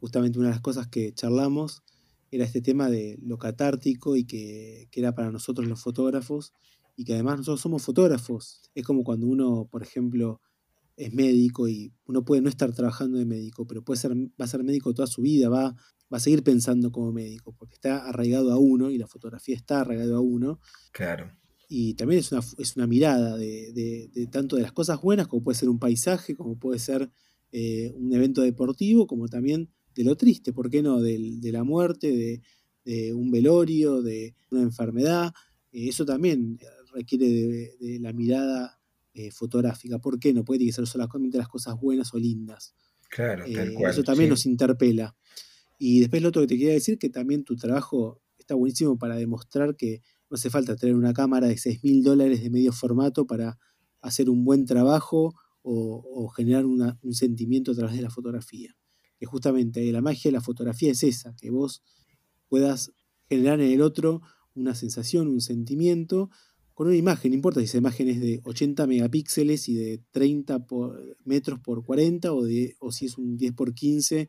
justamente 0.00 0.38
una 0.38 0.48
de 0.48 0.54
las 0.54 0.62
cosas 0.62 0.86
que 0.88 1.12
charlamos 1.12 1.82
era 2.30 2.44
este 2.44 2.60
tema 2.60 2.90
de 2.90 3.18
lo 3.22 3.38
catártico 3.38 4.16
y 4.16 4.24
que, 4.24 4.88
que 4.90 5.00
era 5.00 5.14
para 5.14 5.30
nosotros 5.30 5.66
los 5.66 5.80
fotógrafos 5.80 6.52
y 6.96 7.04
que 7.04 7.14
además 7.14 7.38
nosotros 7.38 7.60
somos 7.60 7.82
fotógrafos. 7.82 8.70
Es 8.74 8.84
como 8.84 9.02
cuando 9.02 9.26
uno, 9.26 9.68
por 9.70 9.82
ejemplo, 9.82 10.40
es 10.96 11.14
médico 11.14 11.68
y 11.68 11.92
uno 12.06 12.24
puede 12.24 12.42
no 12.42 12.48
estar 12.48 12.72
trabajando 12.72 13.18
de 13.18 13.24
médico, 13.24 13.66
pero 13.66 13.82
puede 13.82 14.00
ser, 14.00 14.14
va 14.14 14.44
a 14.44 14.48
ser 14.48 14.62
médico 14.64 14.92
toda 14.92 15.06
su 15.06 15.22
vida, 15.22 15.48
va, 15.48 15.76
va 16.12 16.16
a 16.16 16.20
seguir 16.20 16.42
pensando 16.42 16.90
como 16.90 17.12
médico, 17.12 17.54
porque 17.56 17.74
está 17.74 18.08
arraigado 18.08 18.52
a 18.52 18.58
uno 18.58 18.90
y 18.90 18.98
la 18.98 19.06
fotografía 19.06 19.54
está 19.54 19.80
arraigado 19.80 20.16
a 20.16 20.20
uno. 20.20 20.60
Claro. 20.92 21.30
Y 21.68 21.94
también 21.94 22.20
es 22.20 22.32
una, 22.32 22.40
es 22.56 22.76
una 22.76 22.86
mirada 22.86 23.36
de, 23.36 24.10
de, 24.12 24.26
tanto 24.28 24.56
de 24.56 24.62
las 24.62 24.72
cosas 24.72 25.00
buenas, 25.02 25.28
como 25.28 25.44
puede 25.44 25.58
ser 25.58 25.68
un 25.68 25.78
paisaje, 25.78 26.34
como 26.34 26.58
puede 26.58 26.78
ser 26.78 27.10
eh, 27.52 27.92
un 27.94 28.12
evento 28.14 28.40
deportivo, 28.40 29.06
como 29.06 29.28
también 29.28 29.68
de 29.94 30.04
lo 30.04 30.16
triste, 30.16 30.52
¿por 30.54 30.70
qué 30.70 30.82
no? 30.82 31.00
De, 31.00 31.36
de 31.38 31.52
la 31.52 31.64
muerte, 31.64 32.40
de, 32.84 33.12
un 33.12 33.30
velorio, 33.30 34.00
de 34.00 34.34
una 34.50 34.62
enfermedad. 34.62 35.34
Eh, 35.70 35.88
eso 35.88 36.06
también 36.06 36.58
requiere 36.94 37.26
de, 37.78 37.98
la 38.00 38.14
mirada 38.14 38.80
eh, 39.12 39.30
fotográfica. 39.30 39.98
¿Por 39.98 40.18
qué 40.18 40.32
no? 40.32 40.46
Puede 40.46 40.72
ser 40.72 40.86
solamente 40.86 41.36
las 41.36 41.48
cosas 41.48 41.78
buenas 41.78 42.14
o 42.14 42.18
lindas. 42.18 42.74
Claro, 43.10 43.44
tal 43.52 43.74
cual, 43.74 43.92
Eso 43.92 44.02
también 44.02 44.30
nos 44.30 44.46
interpela. 44.46 45.14
Y 45.78 46.00
después 46.00 46.22
lo 46.22 46.30
otro 46.30 46.42
que 46.42 46.48
te 46.48 46.56
quería 46.56 46.72
decir, 46.72 46.98
que 46.98 47.10
también 47.10 47.44
tu 47.44 47.56
trabajo 47.56 48.22
está 48.38 48.54
buenísimo 48.54 48.98
para 48.98 49.16
demostrar 49.16 49.76
que 49.76 50.02
no 50.30 50.34
hace 50.34 50.50
falta 50.50 50.76
tener 50.76 50.94
una 50.94 51.12
cámara 51.12 51.48
de 51.48 51.56
6 51.56 51.82
mil 51.84 52.02
dólares 52.02 52.42
de 52.42 52.50
medio 52.50 52.72
formato 52.72 53.26
para 53.26 53.58
hacer 54.00 54.30
un 54.30 54.44
buen 54.44 54.64
trabajo 54.66 55.34
o, 55.62 56.28
generar 56.28 56.64
un 56.64 57.12
sentimiento 57.12 57.72
a 57.72 57.74
través 57.74 57.96
de 57.96 58.02
la 58.02 58.08
fotografía. 58.08 58.74
Que 59.18 59.26
justamente 59.26 59.92
la 59.92 60.00
magia 60.00 60.30
de 60.30 60.32
la 60.32 60.40
fotografía 60.40 60.92
es 60.92 61.02
esa, 61.02 61.34
que 61.38 61.50
vos 61.50 61.82
puedas 62.48 62.92
generar 63.28 63.60
en 63.60 63.72
el 63.72 63.82
otro 63.82 64.22
una 64.54 64.74
sensación, 64.74 65.28
un 65.28 65.42
sentimiento, 65.42 66.30
con 66.72 66.86
una 66.86 66.96
imagen, 66.96 67.32
no 67.32 67.34
importa 67.34 67.60
si 67.60 67.66
esa 67.66 67.78
imagen 67.78 68.08
es 68.08 68.20
de 68.20 68.40
80 68.44 68.86
megapíxeles 68.86 69.68
y 69.68 69.74
de 69.74 70.02
30 70.12 70.64
metros 71.24 71.60
por 71.60 71.84
40 71.84 72.32
o, 72.32 72.44
de, 72.44 72.76
o 72.78 72.92
si 72.92 73.06
es 73.06 73.18
un 73.18 73.36
10 73.36 73.52
por 73.52 73.74
15 73.74 74.28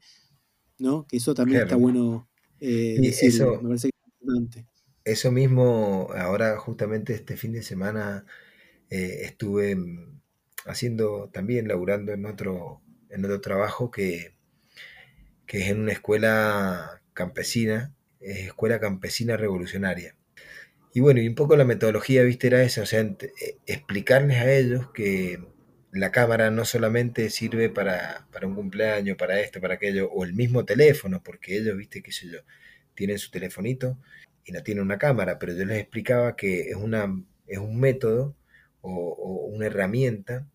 ¿no? 0.80 1.06
Que 1.06 1.18
eso 1.18 1.34
también 1.34 1.62
está 1.62 1.76
bueno 1.76 2.30
eh, 2.60 2.98
decirlo, 3.00 3.62
me 3.62 3.70
parece 3.70 3.90
que 3.90 3.98
es 3.98 4.14
importante. 4.22 4.66
Eso 5.04 5.32
mismo, 5.32 6.10
ahora 6.16 6.58
justamente 6.58 7.14
este 7.14 7.38
fin 7.38 7.54
de 7.54 7.64
semana 7.64 8.26
eh, 8.90 9.22
estuve 9.24 9.76
mm, 9.76 10.22
haciendo 10.66 11.30
también, 11.34 11.68
laburando 11.68 12.12
en 12.14 12.26
otro, 12.26 12.82
en 13.10 13.26
otro 13.26 13.42
trabajo 13.42 13.92
que, 13.92 14.34
que 15.46 15.60
es 15.60 15.70
en 15.70 15.82
una 15.82 15.94
escuela 15.94 17.02
campesina, 17.14 17.94
es 18.20 18.48
escuela 18.48 18.80
campesina 18.80 19.38
revolucionaria. 19.38 20.16
Y 20.94 21.02
bueno, 21.02 21.22
y 21.22 21.28
un 21.28 21.36
poco 21.36 21.56
la 21.56 21.66
metodología, 21.66 22.24
viste, 22.24 22.48
era 22.48 22.64
esa, 22.64 22.82
o 22.82 22.86
sea, 22.86 23.02
eh, 23.02 23.58
explicarles 23.68 24.38
a 24.38 24.52
ellos 24.52 24.92
que 24.92 25.40
la 25.92 26.12
cámara 26.12 26.52
no 26.52 26.66
solamente 26.66 27.30
sirve 27.30 27.70
para, 27.70 28.28
un 28.44 28.56
cumpleaños, 28.56 29.18
para 29.18 29.40
esto, 29.40 29.62
para 29.62 29.76
aquello, 29.76 30.10
o 30.12 30.24
el 30.24 30.34
mismo 30.34 30.66
teléfono, 30.66 31.22
porque 31.24 31.58
ellos, 31.58 31.78
viste, 31.78 32.02
qué 32.02 32.12
sé 32.12 32.28
yo, 32.28 32.40
tienen 32.96 33.20
su 33.20 33.32
telefonito 33.32 33.98
y 34.50 34.52
no 34.52 34.64
tienen 34.64 34.84
una 34.84 34.98
cámara, 34.98 35.38
pero 35.38 35.54
yo 35.54 35.64
les 35.64 35.80
explicaba 35.80 36.36
que 36.36 36.72
es, 36.72 36.76
una, 36.76 37.24
es 37.46 37.60
un 37.60 37.80
método 37.80 38.36
o, 38.82 39.46
una 39.54 39.68
herramienta 39.68 40.48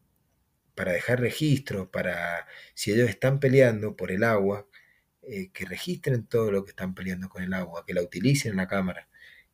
para 0.74 0.92
dejar 0.92 1.20
registro, 1.20 1.90
para 1.90 2.48
si 2.74 2.92
ellos 2.92 3.08
están 3.08 3.38
peleando 3.38 3.96
por 3.96 4.10
el 4.10 4.24
agua, 4.24 4.66
eh, 5.22 5.50
que 5.52 5.64
registren 5.64 6.26
todo 6.26 6.50
lo 6.50 6.64
que 6.64 6.70
están 6.70 6.94
peleando 6.94 7.28
con 7.28 7.44
el 7.44 7.54
agua, 7.54 7.84
que 7.86 7.94
la 7.94 8.02
utilicen 8.02 8.56
la 8.56 8.66
cámara, 8.66 9.08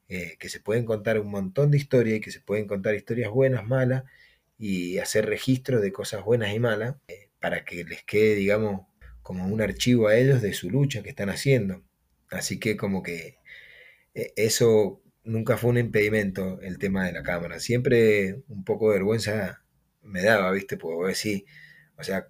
eh, 0.09 0.37
que 0.39 0.49
se 0.49 0.61
pueden 0.61 0.87
contar 0.87 1.21
un 1.21 1.31
montón 1.31 1.71
de 1.71 1.77
historias 1.79 2.19
y 2.19 2.21
que 2.23 2.31
se 2.31 2.41
pueden 2.41 2.67
contar 2.67 2.95
historias 2.95 3.31
buenas, 3.31 3.67
malas, 3.67 4.05
y 4.59 4.99
hacer 4.99 5.27
registro 5.27 5.81
de 5.81 5.93
cosas 5.93 6.25
buenas 6.25 6.55
y 6.55 6.61
malas 6.61 6.97
eh, 7.09 7.29
para 7.41 7.65
que 7.67 7.85
les 7.85 8.03
quede, 8.05 8.37
digamos, 8.37 8.87
como 9.23 9.47
un 9.47 9.61
archivo 9.61 10.09
a 10.09 10.17
ellos 10.17 10.41
de 10.41 10.55
su 10.55 10.71
lucha 10.71 11.03
que 11.03 11.11
están 11.11 11.29
haciendo. 11.29 11.83
Así 12.31 12.59
que 12.59 12.77
como 12.77 13.03
que 13.03 13.40
eso 14.15 15.03
nunca 15.25 15.57
fue 15.57 15.71
un 15.71 15.79
impedimento 15.79 16.61
el 16.63 16.79
tema 16.79 17.07
de 17.07 17.13
la 17.13 17.23
cámara. 17.23 17.61
Siempre 17.61 18.43
un 18.49 18.65
poco 18.65 18.89
de 18.91 18.97
vergüenza 18.99 19.63
me 20.03 20.23
daba, 20.23 20.51
¿viste? 20.53 20.77
Porque 20.77 21.09
decir, 21.09 21.45
o 21.97 22.03
sea, 22.05 22.29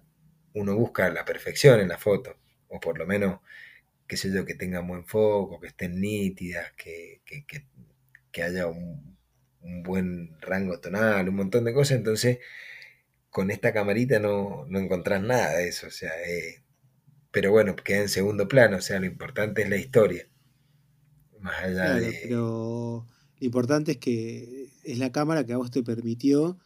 uno 0.53 0.75
busca 0.75 1.09
la 1.09 1.25
perfección 1.25 1.79
en 1.79 1.89
la 1.89 1.97
foto, 1.97 2.37
o 2.67 2.79
por 2.79 2.97
lo 2.99 3.05
menos, 3.07 3.39
qué 4.07 4.17
sé 4.17 4.31
yo, 4.33 4.45
que 4.45 4.55
tengan 4.55 4.87
buen 4.87 5.05
foco, 5.05 5.59
que 5.59 5.67
estén 5.67 5.99
nítidas, 6.01 6.73
que, 6.73 7.21
que, 7.25 7.45
que 8.31 8.43
haya 8.43 8.67
un, 8.67 9.17
un 9.61 9.83
buen 9.83 10.39
rango 10.41 10.79
tonal, 10.79 11.29
un 11.29 11.35
montón 11.35 11.65
de 11.65 11.73
cosas, 11.73 11.97
entonces 11.97 12.39
con 13.29 13.51
esta 13.51 13.73
camarita 13.73 14.19
no, 14.19 14.65
no 14.69 14.79
encontrás 14.79 15.21
nada 15.23 15.57
de 15.57 15.67
eso, 15.69 15.87
o 15.87 15.91
sea, 15.91 16.11
eh, 16.27 16.63
pero 17.31 17.51
bueno, 17.51 17.75
queda 17.77 17.99
en 18.03 18.09
segundo 18.09 18.47
plano, 18.49 18.77
o 18.77 18.81
sea, 18.81 18.99
lo 19.01 19.07
importante 19.07 19.63
es 19.63 19.69
la 19.69 19.77
historia. 19.77 20.27
Más 21.41 21.63
allá 21.63 21.95
de... 21.95 22.19
Pero 22.23 23.07
lo 23.39 23.45
importante 23.45 23.93
es 23.93 23.97
que 23.97 24.69
es 24.83 24.99
la 24.99 25.11
cámara 25.11 25.45
que 25.45 25.53
a 25.53 25.57
vos 25.57 25.71
te 25.71 25.83
permitió 25.83 26.57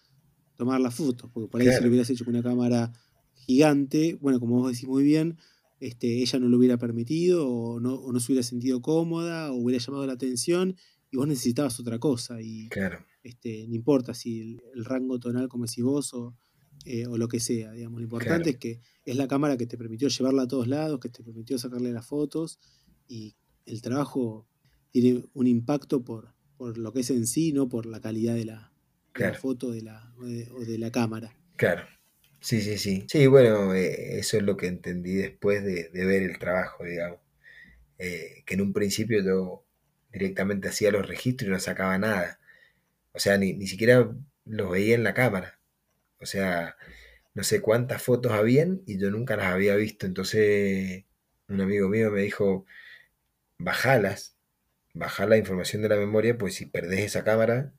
tomar 0.56 0.80
las 0.80 0.96
fotos, 0.96 1.30
porque 1.34 1.50
por 1.50 1.62
ahí 1.62 1.68
si 1.68 1.82
lo 1.82 1.90
hubieras 1.90 2.10
hecho 2.10 2.26
con 2.26 2.34
una 2.36 2.44
cámara 2.44 2.94
gigante, 3.34 4.18
bueno, 4.22 4.40
como 4.40 4.58
vos 4.58 4.72
decís 4.72 4.88
muy 4.88 5.04
bien, 5.04 5.38
este, 5.80 6.22
ella 6.22 6.40
no 6.40 6.48
lo 6.48 6.58
hubiera 6.58 6.78
permitido 6.78 7.50
o 7.50 7.80
no, 7.80 7.96
o 7.96 8.12
no 8.12 8.20
se 8.20 8.32
hubiera 8.32 8.44
sentido 8.44 8.82
cómoda 8.82 9.52
o 9.52 9.56
hubiera 9.56 9.84
llamado 9.84 10.08
la 10.08 10.14
atención 10.14 10.76
y 11.12 11.18
vos 11.18 11.28
necesitabas 11.28 11.80
otra 11.80 12.00
cosa. 12.00 12.42
Y 12.42 12.70
este, 13.24 13.68
no 13.68 13.76
importa 13.76 14.14
si 14.14 14.60
el, 14.74 14.86
rango 14.86 15.20
tonal, 15.20 15.48
como 15.48 15.66
decís 15.66 15.84
vos, 15.84 16.14
o, 16.14 16.36
eh, 16.86 17.06
o 17.08 17.18
lo 17.18 17.28
que 17.28 17.40
sea, 17.40 17.72
digamos. 17.72 18.00
Lo 18.00 18.04
importante 18.04 18.52
es 18.52 18.58
que 18.58 18.80
es 19.06 19.16
la 19.16 19.28
cámara 19.28 19.58
que 19.58 19.68
te 19.68 19.78
permitió 19.78 20.08
llevarla 20.08 20.44
a 20.44 20.48
todos 20.48 20.68
lados, 20.68 21.00
que 21.00 21.10
te 21.10 21.24
permitió 21.24 21.58
sacarle 21.58 21.92
las 21.92 22.06
fotos, 22.06 22.60
y 23.08 23.36
el 23.66 23.82
trabajo 23.82 24.48
tiene 25.02 25.26
un 25.34 25.46
impacto 25.46 26.06
por, 26.06 26.30
por 26.56 26.78
lo 26.78 26.94
que 26.94 27.02
es 27.02 27.10
en 27.10 27.28
sí, 27.28 27.52
no 27.52 27.68
por 27.68 27.86
la 27.86 28.00
calidad 28.00 28.34
de 28.34 28.46
la, 28.46 28.72
foto 29.38 29.72
de 29.72 29.82
la, 29.82 30.14
o, 30.18 30.24
de, 30.24 30.78
la 30.78 30.90
cámara. 30.90 31.36
Claro. 31.58 31.84
Sí, 32.40 32.62
sí, 32.62 32.78
sí. 32.78 33.06
Sí, 33.10 33.28
bueno, 33.28 33.74
eh, 33.74 34.20
eso 34.20 34.38
es 34.38 34.44
lo 34.44 34.56
que 34.56 34.68
entendí 34.68 35.16
después 35.16 35.66
de, 35.66 35.90
ver 35.92 36.24
el 36.24 36.40
trabajo, 36.40 36.86
digamos. 36.86 37.20
Eh, 37.98 38.44
que 38.46 38.54
en 38.54 38.62
un 38.62 38.72
principio 38.72 39.22
yo 39.22 39.66
directamente 40.14 40.70
hacía 40.70 40.92
los 40.92 41.06
registros 41.06 41.50
y 41.50 41.52
no 41.52 41.60
sacaba 41.60 41.98
nada. 41.98 42.40
O 43.12 43.20
sea, 43.20 43.38
ni, 43.38 43.52
ni 43.52 43.68
siquiera 43.68 44.16
los 44.46 44.72
veía 44.72 44.96
en 44.96 45.04
la 45.04 45.14
cámara. 45.14 45.60
O 46.22 46.26
sea, 46.26 46.78
no 47.34 47.44
sé 47.44 47.60
cuántas 47.60 48.02
fotos 48.02 48.32
habían 48.32 48.82
y 48.86 48.98
yo 48.98 49.12
nunca 49.12 49.36
las 49.36 49.48
había 49.48 49.76
visto. 49.76 50.06
Entonces, 50.06 51.04
un 51.50 51.60
amigo 51.60 51.90
mío 51.90 52.12
me 52.12 52.22
dijo, 52.22 52.66
bajalas, 53.58 54.35
baja 54.96 55.28
la 55.28 55.38
información 55.38 55.82
de 55.84 55.90
la 55.90 55.98
memoria, 55.98 56.38
pues 56.38 56.56
si 56.56 56.66
perdés 56.66 57.02
esa 57.02 57.24
cámara, 57.24 57.74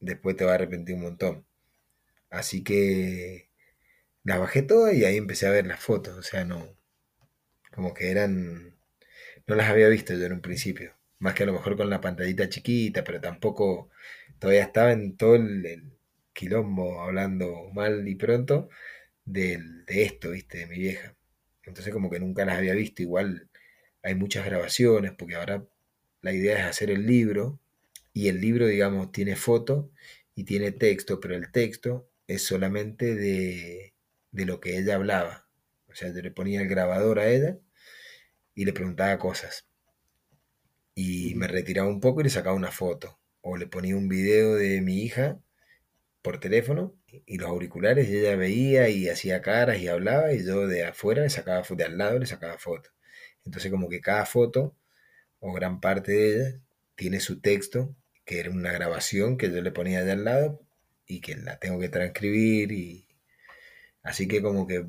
después 0.00 0.36
te 0.36 0.44
va 0.44 0.52
a 0.52 0.54
arrepentir 0.56 0.96
un 0.96 1.02
montón. 1.02 1.46
Así 2.30 2.64
que 2.64 3.50
las 4.24 4.40
bajé 4.40 4.62
todas 4.62 4.94
y 4.94 5.04
ahí 5.04 5.16
empecé 5.18 5.46
a 5.46 5.50
ver 5.52 5.66
las 5.66 5.80
fotos. 5.80 6.16
O 6.18 6.22
sea, 6.22 6.44
no, 6.44 6.76
como 7.72 7.94
que 7.94 8.10
eran, 8.10 8.76
no 9.46 9.54
las 9.56 9.68
había 9.70 9.88
visto 9.88 10.14
yo 10.14 10.26
en 10.26 10.34
un 10.34 10.42
principio 10.42 10.94
más 11.24 11.34
que 11.34 11.44
a 11.44 11.46
lo 11.46 11.54
mejor 11.54 11.76
con 11.76 11.90
la 11.90 12.00
pantallita 12.02 12.48
chiquita, 12.50 13.02
pero 13.04 13.20
tampoco 13.20 13.90
todavía 14.38 14.62
estaba 14.62 14.92
en 14.92 15.16
todo 15.16 15.36
el, 15.36 15.92
quilombo 16.34 17.00
hablando 17.02 17.70
mal 17.72 18.06
y 18.08 18.14
pronto 18.16 18.68
de, 19.24 19.58
de, 19.86 20.02
esto, 20.04 20.32
viste, 20.32 20.58
de 20.58 20.66
mi 20.66 20.78
vieja. 20.78 21.16
Entonces 21.64 21.92
como 21.92 22.10
que 22.10 22.20
nunca 22.20 22.44
las 22.44 22.58
había 22.58 22.74
visto, 22.74 23.02
igual 23.02 23.48
hay 24.02 24.14
muchas 24.16 24.44
grabaciones, 24.46 25.12
porque 25.12 25.36
ahora 25.36 25.64
la 26.24 26.32
idea 26.32 26.58
es 26.58 26.64
hacer 26.64 26.90
el 26.90 27.06
libro, 27.06 27.60
y 28.12 28.28
el 28.28 28.40
libro, 28.40 28.66
digamos, 28.66 29.12
tiene 29.12 29.36
foto 29.36 29.90
y 30.34 30.44
tiene 30.44 30.72
texto, 30.72 31.20
pero 31.20 31.34
el 31.36 31.50
texto 31.52 32.08
es 32.26 32.42
solamente 32.42 33.14
de, 33.14 33.94
de 34.30 34.46
lo 34.46 34.60
que 34.60 34.78
ella 34.78 34.96
hablaba. 34.96 35.48
O 35.88 35.94
sea, 35.94 36.12
yo 36.12 36.22
le 36.22 36.30
ponía 36.30 36.60
el 36.60 36.68
grabador 36.68 37.18
a 37.18 37.28
ella 37.28 37.58
y 38.54 38.64
le 38.64 38.72
preguntaba 38.72 39.18
cosas 39.18 39.66
y 40.94 41.34
me 41.34 41.48
retiraba 41.48 41.88
un 41.88 42.00
poco 42.00 42.20
y 42.20 42.24
le 42.24 42.30
sacaba 42.30 42.56
una 42.56 42.70
foto. 42.70 43.18
O 43.42 43.56
le 43.56 43.66
ponía 43.66 43.96
un 43.96 44.08
video 44.08 44.54
de 44.54 44.80
mi 44.80 45.02
hija 45.02 45.40
por 46.22 46.40
teléfono 46.40 46.96
y 47.26 47.38
los 47.38 47.48
auriculares 47.48 48.08
y 48.08 48.16
ella 48.18 48.36
veía 48.36 48.88
y 48.88 49.08
hacía 49.08 49.42
caras 49.42 49.78
y 49.78 49.88
hablaba 49.88 50.32
y 50.32 50.44
yo 50.44 50.66
de 50.66 50.84
afuera 50.84 51.22
le 51.22 51.30
sacaba 51.30 51.64
foto, 51.64 51.76
de 51.76 51.84
al 51.84 51.98
lado 51.98 52.18
le 52.18 52.26
sacaba 52.26 52.58
foto. 52.58 52.90
Entonces 53.44 53.70
como 53.70 53.88
que 53.88 54.00
cada 54.00 54.24
foto, 54.26 54.76
o 55.44 55.52
gran 55.52 55.78
parte 55.78 56.12
de 56.12 56.34
ella, 56.34 56.60
tiene 56.96 57.20
su 57.20 57.40
texto, 57.40 57.94
que 58.24 58.40
era 58.40 58.50
una 58.50 58.72
grabación 58.72 59.36
que 59.36 59.52
yo 59.52 59.60
le 59.60 59.72
ponía 59.72 60.00
allá 60.00 60.14
al 60.14 60.24
lado 60.24 60.62
y 61.06 61.20
que 61.20 61.36
la 61.36 61.58
tengo 61.58 61.78
que 61.78 61.90
transcribir 61.90 62.72
y 62.72 63.06
así 64.02 64.26
que 64.26 64.40
como 64.40 64.66
que 64.66 64.86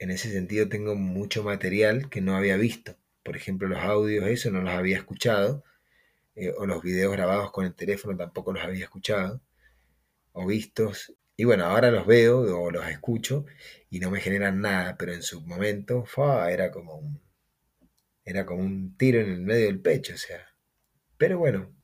en 0.00 0.10
ese 0.10 0.32
sentido 0.32 0.68
tengo 0.68 0.96
mucho 0.96 1.44
material 1.44 2.10
que 2.10 2.20
no 2.20 2.36
había 2.36 2.56
visto. 2.56 2.96
Por 3.22 3.36
ejemplo, 3.36 3.68
los 3.68 3.78
audios, 3.78 4.26
eso 4.26 4.50
no 4.50 4.62
los 4.62 4.72
había 4.72 4.96
escuchado, 4.96 5.62
eh, 6.34 6.52
o 6.58 6.66
los 6.66 6.82
videos 6.82 7.12
grabados 7.12 7.52
con 7.52 7.64
el 7.64 7.74
teléfono 7.74 8.16
tampoco 8.16 8.52
los 8.52 8.64
había 8.64 8.84
escuchado 8.84 9.40
o 10.32 10.46
vistos. 10.46 11.14
Y 11.36 11.44
bueno, 11.44 11.66
ahora 11.66 11.92
los 11.92 12.06
veo 12.08 12.40
o 12.40 12.70
los 12.72 12.88
escucho 12.88 13.46
y 13.88 14.00
no 14.00 14.10
me 14.10 14.20
generan 14.20 14.60
nada, 14.60 14.96
pero 14.98 15.12
en 15.14 15.22
su 15.22 15.40
momento 15.42 16.04
era 16.50 16.72
como 16.72 16.96
un, 16.96 17.20
era 18.24 18.46
como 18.46 18.62
un 18.62 18.96
tiro 18.96 19.20
en 19.20 19.30
el 19.30 19.40
medio 19.40 19.66
del 19.66 19.80
pecho, 19.80 20.14
o 20.14 20.18
sea. 20.18 20.40
Pero 21.16 21.38
bueno, 21.38 21.74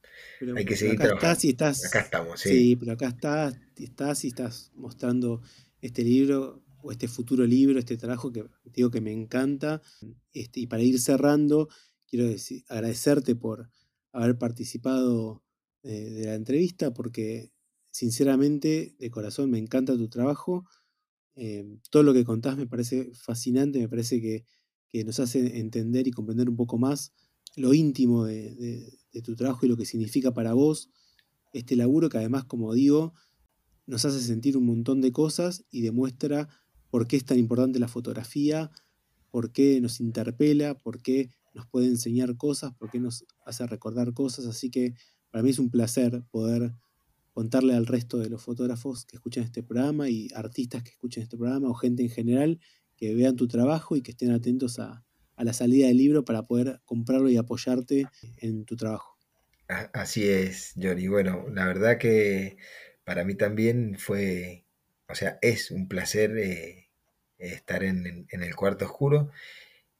hay 0.57 0.65
que 0.65 0.77
seguir 0.77 1.01
acá 1.03 1.15
Estás 1.15 1.45
y 1.45 1.51
estás, 1.51 1.85
acá 1.85 2.01
estamos, 2.01 2.41
sí. 2.41 2.49
Sí, 2.49 2.77
pero 2.77 2.93
acá 2.93 3.09
estás, 3.09 3.59
estás 3.77 4.25
y 4.25 4.29
estás 4.29 4.73
mostrando 4.75 5.43
este 5.81 6.03
libro 6.03 6.65
o 6.83 6.93
este 6.93 7.09
futuro 7.09 7.47
libro, 7.47 7.79
este 7.79 7.97
trabajo 7.97 8.33
que 8.33 8.45
digo 8.65 8.91
que 8.91 9.01
me 9.01 9.13
encanta. 9.13 9.83
Este, 10.33 10.61
y 10.61 10.67
para 10.67 10.83
ir 10.83 11.01
cerrando, 11.01 11.69
quiero 12.07 12.27
decir, 12.27 12.65
agradecerte 12.69 13.35
por 13.35 13.71
haber 14.13 14.39
participado 14.39 15.45
eh, 15.83 16.11
de 16.11 16.27
la 16.27 16.35
entrevista, 16.35 16.93
porque 16.93 17.53
sinceramente, 17.91 18.97
de 18.99 19.11
corazón, 19.11 19.51
me 19.51 19.59
encanta 19.59 19.97
tu 19.97 20.09
trabajo. 20.09 20.67
Eh, 21.35 21.79
todo 21.91 22.03
lo 22.03 22.13
que 22.13 22.25
contás 22.25 22.57
me 22.57 22.67
parece 22.67 23.13
fascinante, 23.15 23.79
me 23.79 23.89
parece 23.89 24.21
que, 24.21 24.45
nos 24.93 25.21
hace 25.21 25.59
entender 25.59 26.07
y 26.07 26.11
comprender 26.11 26.49
un 26.49 26.57
poco 26.57 26.79
más 26.79 27.13
lo 27.57 27.75
íntimo 27.75 28.25
de, 28.25 28.99
tu 29.25 29.35
trabajo 29.35 29.67
y 29.67 29.69
lo 29.69 29.77
que 29.77 29.85
significa 29.85 30.33
para 30.33 30.53
vos 30.53 30.91
este 31.53 31.75
laburo 31.75 32.09
que 32.09 32.19
además, 32.19 32.45
como 32.45 32.73
digo, 32.73 33.15
nos 33.87 34.05
hace 34.05 34.21
sentir 34.21 34.57
un 34.57 34.67
montón 34.67 35.01
de 35.01 35.11
cosas 35.11 35.65
y 35.71 35.81
demuestra 35.81 36.49
por 36.91 37.09
qué 37.09 37.17
es 37.17 37.25
tan 37.25 37.39
importante 37.39 37.79
la 37.79 37.89
fotografía, 37.89 38.71
por 39.31 39.51
qué 39.51 39.81
nos 39.81 39.99
interpela, 39.99 40.79
por 40.79 41.03
qué 41.03 41.31
nos 41.55 41.67
puede 41.67 41.87
enseñar 41.87 42.37
cosas, 42.37 42.75
por 42.75 42.91
qué 42.91 43.01
nos 43.01 43.25
hace 43.45 43.67
recordar 43.67 44.13
cosas. 44.13 44.47
Así 44.47 44.71
que 44.71 44.95
para 45.31 45.43
mí 45.43 45.51
es 45.51 45.59
un 45.59 45.71
placer 45.71 46.23
poder 46.31 46.75
contarle 47.33 47.75
al 47.75 47.87
resto 47.87 48.19
de 48.19 48.29
los 48.29 48.43
fotógrafos 48.43 49.05
que 49.05 49.17
escuchan 49.17 49.45
este 49.45 49.63
programa 49.63 50.09
y 50.09 50.29
artistas 50.35 50.83
que 50.83 50.91
escuchen 50.91 51.23
este 51.23 51.37
programa 51.37 51.69
o 51.69 51.75
gente 51.75 52.03
en 52.03 52.11
general 52.11 52.61
que 52.99 53.15
vean 53.15 53.37
tu 53.37 53.49
trabajo 53.49 53.97
y 53.97 54.03
que 54.03 54.11
estén 54.11 54.33
atentos 54.33 54.79
a, 54.79 55.05
la 55.37 55.53
salida 55.53 55.87
del 55.87 55.99
libro 55.99 56.25
para 56.25 56.43
poder 56.43 56.81
comprarlo 56.85 57.31
y 57.31 57.37
apoyarte 57.37 58.07
en 58.39 58.65
tu 58.65 58.75
trabajo. 58.75 59.17
Así 59.69 60.29
es, 60.29 60.73
Johnny. 60.77 61.07
Bueno, 61.07 61.47
la 61.53 61.65
verdad 61.67 61.97
que 61.97 62.57
para 63.05 63.25
mí 63.25 63.37
también 63.37 63.97
fue, 64.01 64.65
o 65.09 65.15
sea, 65.15 65.39
es 65.41 65.71
un 65.71 65.87
placer 65.87 66.37
eh, 66.39 66.89
estar 67.39 67.85
en, 67.85 68.27
el 68.29 68.57
cuarto 68.57 68.87
oscuro 68.87 69.31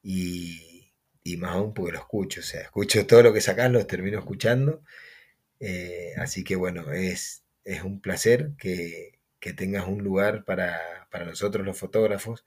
y, 0.03 0.91
y, 1.23 1.37
más 1.37 1.53
aún 1.53 1.73
porque 1.73 1.93
lo 1.93 1.99
escucho, 1.99 2.41
o 2.41 2.45
sea, 2.45 2.63
escucho 2.63 3.07
todo 3.07 3.23
lo 3.23 3.33
que 3.33 3.41
sacas, 3.41 3.71
lo 3.71 3.87
termino 3.87 4.19
escuchando 4.19 4.83
eh, 5.61 6.13
así 6.19 6.45
que 6.45 6.57
bueno, 6.57 6.93
es, 6.93 7.45
es 7.65 7.83
un 7.83 8.01
placer 8.01 8.53
que, 8.59 9.19
tengas 9.57 9.89
un 9.89 10.05
lugar 10.05 10.45
para, 10.45 10.79
nosotros 11.25 11.65
los 11.65 11.79
fotógrafos, 11.79 12.45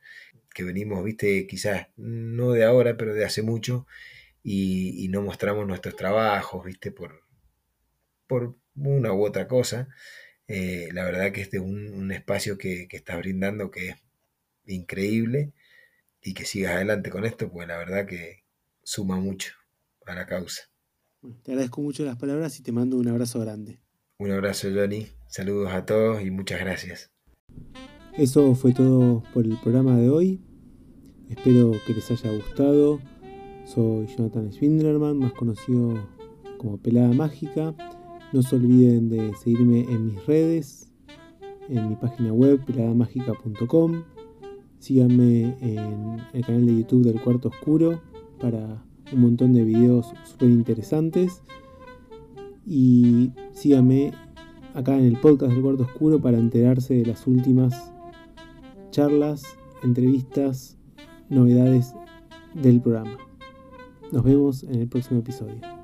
que 0.53 0.63
venimos, 0.63 1.03
viste, 1.03 1.47
quizás 1.47 1.87
no 1.97 2.51
de 2.51 2.63
ahora, 2.63 2.97
pero 2.97 3.13
de 3.13 3.25
hace 3.25 3.41
mucho, 3.41 3.87
y, 4.43 5.07
no 5.09 5.21
mostramos 5.21 5.67
nuestros 5.67 5.95
trabajos, 5.95 6.65
viste, 6.65 6.91
por, 6.91 7.23
por 8.27 8.55
una 8.75 9.13
u 9.13 9.25
otra 9.25 9.47
cosa. 9.47 9.87
Eh, 10.47 10.89
la 10.93 11.05
verdad 11.05 11.31
que 11.31 11.41
este 11.41 11.57
es 11.57 11.63
un, 11.63 12.11
espacio 12.11 12.57
que, 12.57 12.87
que, 12.87 12.97
estás 12.97 13.17
brindando 13.19 13.71
que 13.71 13.89
es 13.89 13.95
increíble 14.65 15.53
y 16.21 16.33
que 16.33 16.45
sigas 16.45 16.75
adelante 16.75 17.09
con 17.09 17.25
esto, 17.25 17.51
pues 17.51 17.67
la 17.67 17.77
verdad 17.77 18.05
que 18.05 18.43
suma 18.83 19.17
mucho 19.17 19.53
a 20.05 20.15
la 20.15 20.25
causa. 20.25 20.63
Te 21.43 21.51
agradezco 21.51 21.81
mucho 21.81 22.03
las 22.03 22.17
palabras 22.17 22.59
y 22.59 22.63
te 22.63 22.71
mando 22.71 22.97
un 22.97 23.07
abrazo 23.07 23.39
grande. 23.39 23.79
Un 24.17 24.31
abrazo, 24.31 24.69
Johnny. 24.73 25.07
Saludos 25.27 25.71
a 25.73 25.85
todos 25.85 26.21
y 26.21 26.31
muchas 26.31 26.59
gracias. 26.59 27.11
Eso 28.17 28.55
fue 28.55 28.73
todo 28.73 29.23
por 29.33 29.45
el 29.45 29.55
programa 29.57 29.97
de 29.97 30.09
hoy. 30.09 30.41
Espero 31.29 31.71
que 31.87 31.93
les 31.93 32.11
haya 32.11 32.35
gustado. 32.35 32.99
Soy 33.63 34.05
Jonathan 34.07 34.51
Schwindlerman, 34.51 35.17
más 35.17 35.31
conocido 35.31 35.93
como 36.57 36.77
Pelada 36.77 37.13
Mágica. 37.13 37.73
No 38.33 38.41
se 38.43 38.57
olviden 38.57 39.07
de 39.07 39.33
seguirme 39.35 39.83
en 39.83 40.07
mis 40.07 40.25
redes, 40.25 40.91
en 41.69 41.87
mi 41.87 41.95
página 41.95 42.33
web 42.33 42.59
peladamagica.com. 42.65 44.03
Síganme 44.79 45.55
en 45.61 46.17
el 46.33 46.45
canal 46.45 46.65
de 46.65 46.79
YouTube 46.79 47.05
del 47.05 47.21
Cuarto 47.21 47.47
Oscuro 47.47 48.01
para 48.41 48.83
un 49.13 49.21
montón 49.21 49.53
de 49.53 49.63
videos 49.63 50.11
súper 50.25 50.49
interesantes. 50.49 51.43
Y 52.67 53.31
síganme 53.53 54.11
acá 54.73 54.97
en 54.97 55.05
el 55.05 55.17
podcast 55.17 55.53
del 55.53 55.61
Cuarto 55.61 55.83
Oscuro 55.83 56.19
para 56.19 56.37
enterarse 56.37 56.95
de 56.95 57.05
las 57.05 57.25
últimas 57.25 57.90
charlas, 58.91 59.57
entrevistas, 59.83 60.77
novedades 61.29 61.95
del 62.53 62.81
programa. 62.81 63.17
Nos 64.11 64.23
vemos 64.23 64.63
en 64.63 64.81
el 64.81 64.87
próximo 64.87 65.21
episodio. 65.21 65.80